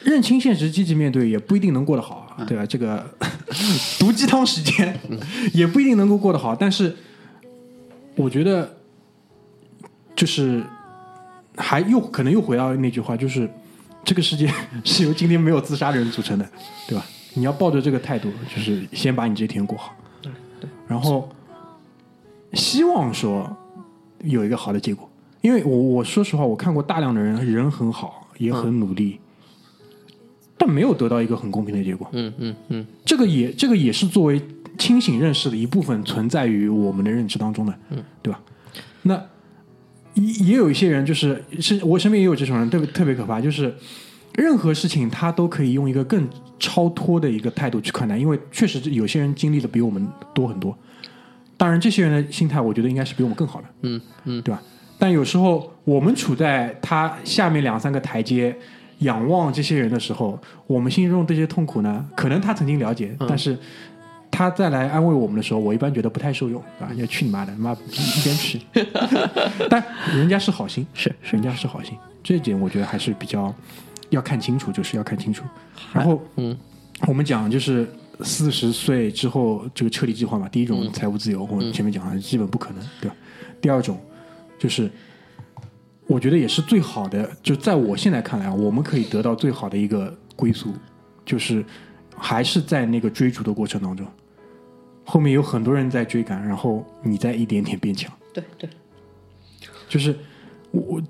[0.04, 2.64] 认清现实，积极面对，也不一定能过得好，对吧？
[2.66, 3.04] 这个
[4.00, 4.98] 毒鸡汤时间
[5.54, 6.56] 也不一定能够过得好。
[6.56, 6.96] 但是，
[8.18, 8.78] 我觉得
[10.16, 10.64] 就是
[11.56, 13.50] 还又可能又回到那句话，就是
[14.04, 14.52] 这个世界
[14.84, 16.50] 是由今天没有自杀的人组成的，
[16.88, 17.06] 对吧？
[17.36, 21.30] 你要抱着这个态度，就是先把你这一天过好，对对，然后
[22.54, 23.56] 希望说
[24.24, 25.08] 有一个好的结果，
[25.42, 29.20] 因为我我说实话，我看过大量的人，人很好，也很努力，
[30.58, 32.10] 但没有得到一个很公平的结果。
[32.14, 34.42] 嗯嗯嗯，这个也这个也是作为
[34.78, 38.40] 清醒认识的一部分存在于我们的认知当中的，嗯，对吧？
[39.04, 39.16] 那
[40.14, 43.74] 也也有一些人，就是是我身边也有这种人，特别特别可怕，就是
[44.36, 46.28] 任何事情他都可以用一个更
[46.60, 50.78] 超脱的一个态度去看待，因为确实有些人经历的比我们多很多。
[51.56, 54.62] 当然，这些人的心态，我觉得应该是比我们更好的，嗯嗯，对吧？
[55.00, 58.56] 但有时候我们处在他下面两三个台阶，
[59.00, 63.58] 仰望这些人的时候，我们心中这些痛苦呢，可能他曾经了解，但是
[64.30, 68.62] 他再来安慰我们的时候，我一般觉得不太受用，啊，要去你妈的，妈一边去！
[69.70, 69.84] 但
[70.16, 73.54] 人家是好心，是人家是好心，这一点我觉得还是比较
[74.10, 75.44] 要看清楚，就是要看清楚。
[75.94, 76.56] 然后，嗯，
[77.08, 77.88] 我们讲就是
[78.22, 83.16] 四十岁之后这个彻底计划嘛，第一种财务自由，我前面讲了，基本不可能，对吧？
[83.60, 84.00] 第二种
[84.60, 84.90] 就是，
[86.06, 90.74] 我觉得也是最好的，就在我现在看来啊，我们可以得到最好的一个归宿，
[91.26, 91.66] 就是
[92.18, 94.06] 还是在那个追逐的过程当中，
[95.06, 98.12] 后面有很多人在追赶，然后你在一点点变强。
[98.34, 98.70] 对对，
[99.88, 100.18] 就是
[100.72, 101.02] 我我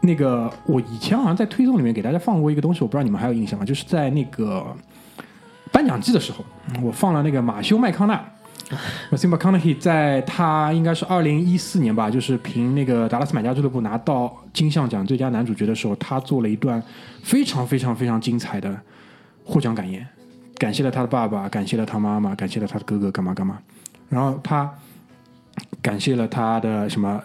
[0.00, 3.64] 那个我以前好像在推送里面给大家放过一个东西，我不知道你们还有印象吗？
[3.64, 4.64] 就是在那个
[5.72, 6.44] 颁奖季的时候，
[6.82, 8.24] 我放了那个马修麦康纳。
[9.12, 16.82] Matthew McConaughey 在他应该是二零一四年吧，就是凭那个达拉斯买家俱乐部拿到金像奖最佳男主角的时候，他做了一段
[17.22, 18.76] 非常非常非常精彩的
[19.46, 20.06] 获奖感言，
[20.58, 23.58] 感谢了他的爸爸，感谢了他妈妈，感谢了他的哥哥，干嘛干嘛。
[24.08, 24.70] 然后他
[25.80, 27.22] 感谢了他的什么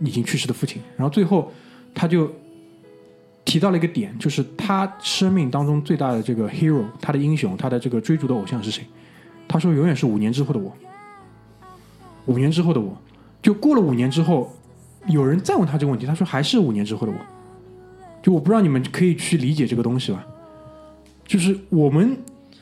[0.00, 1.52] 已经去世的父亲，然后最后
[1.94, 2.30] 他就
[3.44, 8.84] 提到了一个点，就是他生命当中最大的这个 hero，他的英雄，他的这个追逐的偶像是谁？
[9.46, 10.72] 他说永远是五年之后的我。
[12.26, 12.96] 五年之后的我，
[13.42, 14.54] 就过了五年之后，
[15.08, 17.18] 有人再问他这个问题，他说还是五年之后的我。
[18.22, 20.24] 就我不知道你们可以去理解这个东西吧？
[21.26, 22.16] 就是我们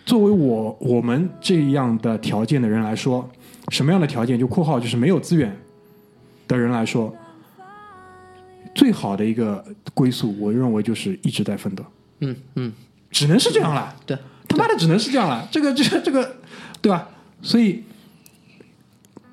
[0.06, 3.28] 作为我我们这样的条件的人来说，
[3.68, 4.38] 什么样的条件？
[4.38, 5.56] 就括号就是没有资源
[6.46, 7.14] 的人来说，
[8.74, 11.84] 最好的一个归宿，我认为就是一直在奋斗，
[12.20, 12.72] 嗯嗯，
[13.10, 13.94] 只能是这样了。
[14.06, 14.16] 对，
[14.48, 16.36] 他妈的只能是这样了，这个这个这个，
[16.80, 17.08] 对吧？
[17.42, 17.82] 所以，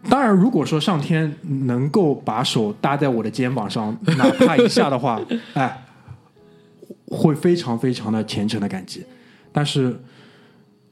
[0.10, 1.36] 当然，如果说上天
[1.68, 5.20] 能够把手搭在我的肩膀上，哪怕一下的话，
[5.54, 5.86] 哎，
[7.08, 9.04] 会非常非常的虔诚的感激。
[9.58, 10.00] 但是，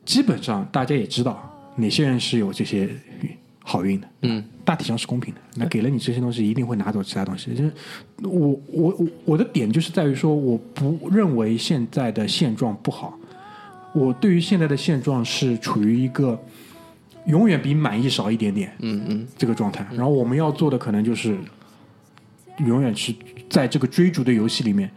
[0.03, 1.39] 基本上大家也知道
[1.75, 2.89] 哪些人是有这些
[3.63, 5.41] 好运的，嗯，大体上是公平的。
[5.55, 7.53] 那给了你这些东西，一定会拿走其他东西。
[7.53, 7.71] 就是
[8.23, 13.15] 我我我我的点就是在于说，我不认为现在的现状不好。
[13.93, 16.43] 我对于现在的现状是处于一个
[17.27, 19.85] 永远比满意少一点点，嗯嗯，这个状态。
[19.91, 21.37] 然后我们要做的可能就是
[22.65, 23.13] 永远是
[23.47, 24.89] 在这个追逐的游戏里面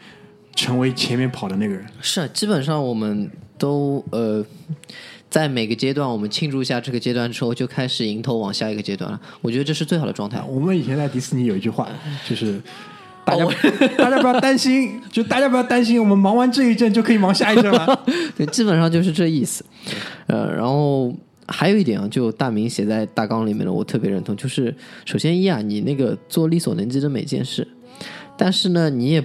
[0.54, 1.84] 成为前面跑的那个人。
[2.00, 4.44] 是，基本上我们都呃，
[5.28, 9.20] 在每个阶段，我们庆祝一下这个阶段之后，就开始迎头往下一个阶段了。
[9.42, 10.40] 我觉得这是最好的状态。
[10.48, 11.88] 我们以前在迪士尼有一句话，
[12.26, 12.60] 就是
[13.24, 13.44] 大家、
[13.98, 18.04] 大家不要担心，就大家不要担心，我们忙完这一阵就可以忙下一阵了。
[18.36, 19.62] 对，基本上就是这意思。
[20.28, 21.14] 呃，然后
[21.46, 27.66] 还有一点啊，就大明写在大纲里面的，我特别认同，就是首先一啊，你那个做力所能及的每件事，
[28.36, 29.22] 但是呢，你也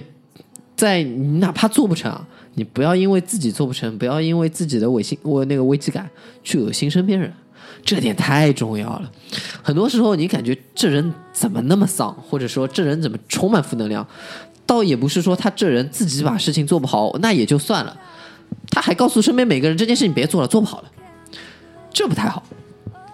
[0.76, 6.08] 在你哪怕做不成啊，你不要因为自己做不成，不要因为自己的违心我那个危机感
[6.42, 7.32] 去恶心身边人。
[7.84, 9.12] 这点太重要了。
[9.62, 14.06] 很多时候，你感觉这人怎么那么丧，或者说这人怎么充满负能量，
[14.64, 17.94] 倒也不是说他这人自己把事情做不好，那也就算了。
[18.70, 20.90] 他还告诉身边每个人这件事情别做了，做不好了，
[21.92, 22.42] 这不太好。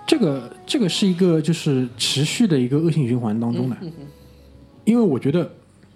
[0.07, 3.77] 这个这个是一个就是持续的一个恶性循环当中的，
[4.85, 5.51] 因为我觉得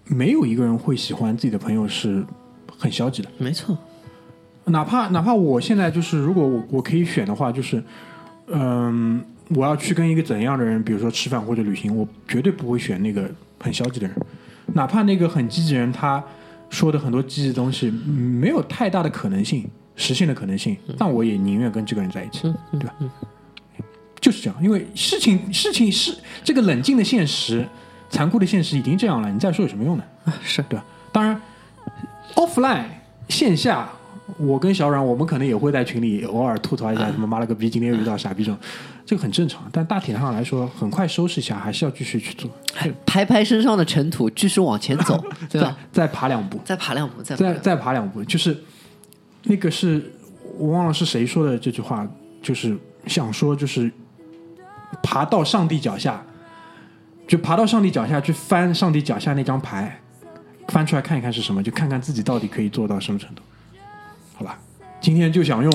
[0.04, 2.24] 没有一个人会喜欢自己的朋友是
[2.78, 3.76] 很消极的，没错，
[4.66, 7.82] 哪怕哪怕我现在就是如果我我可以选的话，就是
[8.48, 14.16] 嗯，我要去跟一个怎样的人，比如说吃饭或者旅行，我绝对不会选那个很消极的人，
[14.74, 16.22] 哪怕那个很积极的人他
[16.70, 22.94] 说的很多积极的东西嗯没有太大的可能性实现的可能性，但我也宁愿跟这个人在一起，对吧？
[24.20, 27.66] 就是这样，因为事情事情是这个冷静的现实，
[28.08, 30.04] 残酷的现实已经这样了，你再说有什么用呢？
[30.42, 30.84] 是对吧？
[32.56, 32.84] 当然，offline
[33.28, 33.88] 线下，
[34.38, 38.58] 我跟小阮，我们可能也会在群里偶尔吐槽一下，什么妈了个逼，今天又遇到傻逼这种，
[39.04, 39.62] 这个很正常。
[39.72, 42.50] 但大体上来说，很快收拾一下，还是要继续去做，
[43.06, 45.76] 拍拍身上的尘土，继续往前走， 对吧？
[45.92, 48.56] 再爬两步，再爬两步，再爬再再爬两步，就是
[49.44, 50.12] 那个是
[50.58, 52.06] 我忘了是谁说的这句话，
[52.42, 52.76] 就是
[53.06, 53.90] 想说就是
[55.02, 56.22] 爬到上帝脚下，
[57.26, 60.00] 就爬到上帝脚下去翻上帝脚下那张牌，
[60.68, 63.42] 翻出来看一看是什么，就看看自己到底可以做到什么程度，
[64.34, 64.58] 好吧？
[65.00, 65.72] 今天就想用，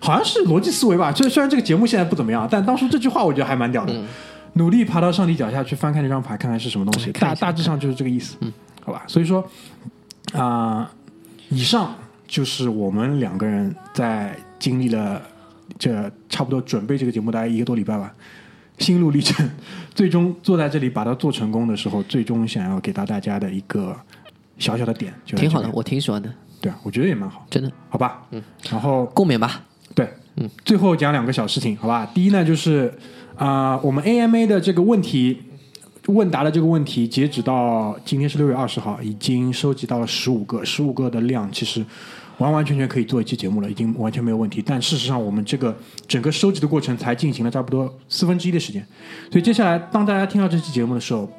[0.00, 1.12] 好像是逻辑思维吧。
[1.12, 3.94] 这虽然这个节目现在不怎么样，但当初这句话我觉得还蛮屌的。
[4.54, 7.12] 努力爬到上帝脚下去翻看这张牌，看看是什么东西。
[7.12, 8.52] 大大致上就是这个意思，嗯，
[8.84, 9.04] 好吧。
[9.06, 9.48] 所以说
[10.32, 10.90] 啊、
[11.50, 11.94] 以上
[12.26, 15.20] 就是我们两个人在经历了
[15.78, 18.12] 这差不多准备这个节目大概一个多礼拜吧，
[18.78, 19.48] 心路历程，
[19.94, 23.96] 最终坐在这里把它做成功的时候，最终想要给到大家的一个
[24.60, 28.22] 小小的点，就挺好的，我挺喜欢的，对啊，我觉得也蛮好，真的好吧？
[28.30, 28.40] 嗯，
[28.70, 29.64] 然后共勉吧。
[29.92, 32.08] 对，嗯，最后讲两个小事情，好吧？
[32.14, 32.94] 第一呢，就是
[33.36, 35.40] 啊、我们 AMA 的这个问题
[36.06, 41.84] 问答的这个问题，截止到今天是六月二十号，已经收集到了十五个，十五个的量其实
[42.38, 44.62] 完完全全可以做一期节目了，已经完全没有问题。
[44.64, 45.74] 但事实上，我们这个
[46.06, 48.84] 整个收集的过程才进行了差不多四分之一的时间，
[49.30, 51.30] 所以接下来当大家听到这期节目的时候，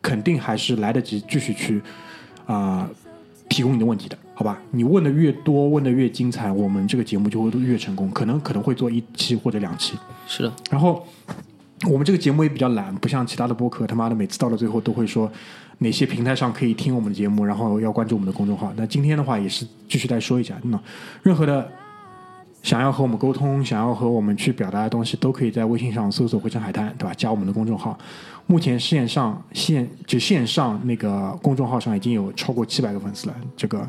[0.00, 1.80] 肯定还是来得及继续去
[2.46, 2.88] 啊、
[3.48, 4.58] 提供你的问题的，好吧？
[4.70, 9.94] 你问的越多，问的越精彩，我们这个节目就会越成功，可能可能会做一期或者两期。
[10.26, 11.06] 是的，然后
[11.90, 15.30] 我们这个节目也比较懒，不像其他的播客，他妈的每次到了最后都会说
[15.78, 18.72] 哪些平台上可以听我们的节目，然后要关注我们的公众号。
[18.76, 20.80] 那今天的话也是继续再说一下，那
[21.22, 21.70] 任何的
[22.62, 27.12] 想要和我们沟通、想要和我们去表达的东西，都可以在微信上搜索“回城海滩”，对吧？
[27.14, 27.98] 加我们的公众号。
[28.46, 33.88] 目前线上线就线上那个公众号上已经有超过七百个粉丝了，这个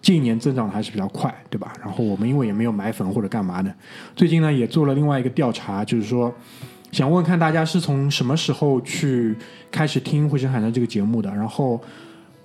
[0.00, 1.72] 近一年增长的还是比较快，对吧？
[1.82, 3.74] 然后我们因为也没有买粉或者干嘛的，
[4.14, 6.32] 最近呢也做了另外一个调查，就是说
[6.92, 9.34] 想问看大家是从什么时候去
[9.70, 11.80] 开始听《回声海南》这个节目的，然后。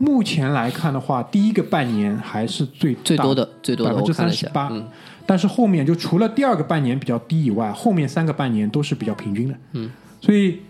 [0.01, 4.87] 目前来看的话，第一个半年还是最最多的最多的百分之三十八嗯，
[5.25, 9.55] 但是后面就除了第二个半年比较低以外，后面三个半年都是比较平均的。
[9.73, 9.91] 嗯，
[10.21, 10.61] 所以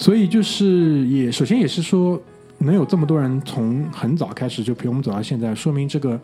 [0.00, 2.18] 所以就是也首先也是说，
[2.56, 6.18] 能有这么多人从很早开始就陪我们走到现在，说明这个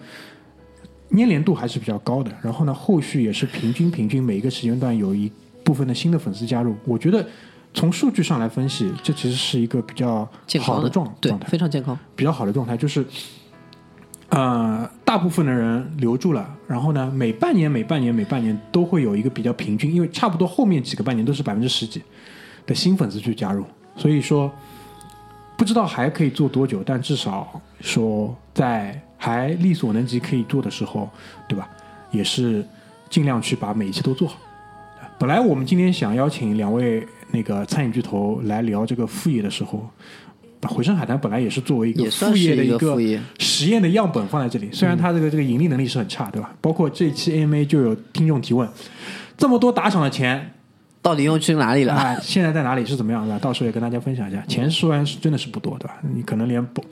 [1.11, 2.33] 粘连度还是比较高的。
[2.41, 5.31] 然后呢，后续也是平均平均每一个时间段有一
[5.63, 7.25] 部分的新的粉丝加入，我觉得。
[7.75, 10.27] 从数据上来分析，这其实是一个比较
[10.63, 11.99] 好的状状态，非常健康。
[12.15, 13.05] 比较好的状态，就是
[14.31, 22.03] 呃，大部分的人留住了，然后呢，每半年、每半年、每半年都会有一个比较平均，因为差不多后面几个半年都是百分之十几
[22.67, 23.65] 的新粉丝去加入，
[23.97, 24.51] 所以说
[25.57, 31.09] 不知道还可以做多久，但至少说在还力所能及可以做的时候，
[31.49, 31.69] 对吧？
[32.11, 32.65] 也是
[33.09, 34.37] 尽量去把每一期都做好。
[35.19, 39.89] 本来我们今天想邀请两位那个餐饮巨头来聊这个副业的时候，
[40.61, 42.97] 把回声海滩本来也是作为一个副业的一个
[43.39, 46.55] 实验的样本放在这里，虽然它这个这个盈利能力是很差，对吧？
[46.61, 48.69] 包括这期 AMA 就有听众提问，
[49.37, 50.53] 这么多打赏的钱
[51.07, 51.95] 到底用去哪里了？
[51.95, 53.39] 啊，现在在哪里是怎么样对吧？
[53.39, 54.43] 到时候也跟大家分享一下。
[54.49, 55.99] 钱虽然是真的是不多，对吧？
[56.13, 56.83] 你可能连报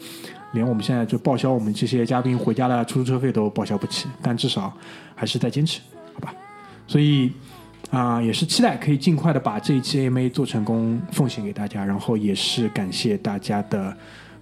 [0.53, 4.73] 连我们现在就报销我们这些嘉宾回家的出租车费都报销不起，但至少
[5.17, 5.81] 还是在坚持，
[6.12, 6.33] 好吧？
[6.87, 7.33] 所以
[7.91, 13.97] 啊、也是期待可以尽快的把这一期 AMA 做成功，奉献给大家，然后也是感谢大家的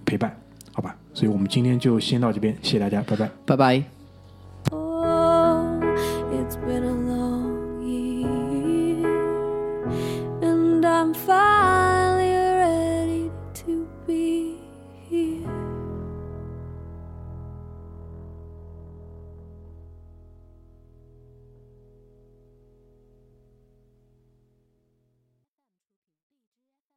[0.05, 0.35] 陪伴，
[0.71, 0.95] 好吧？
[1.15, 3.31] 所以我们今天就先到这边，谢谢大家，拜拜。
[3.43, 3.83] 拜拜。
[10.93, 12.02] I'm fine.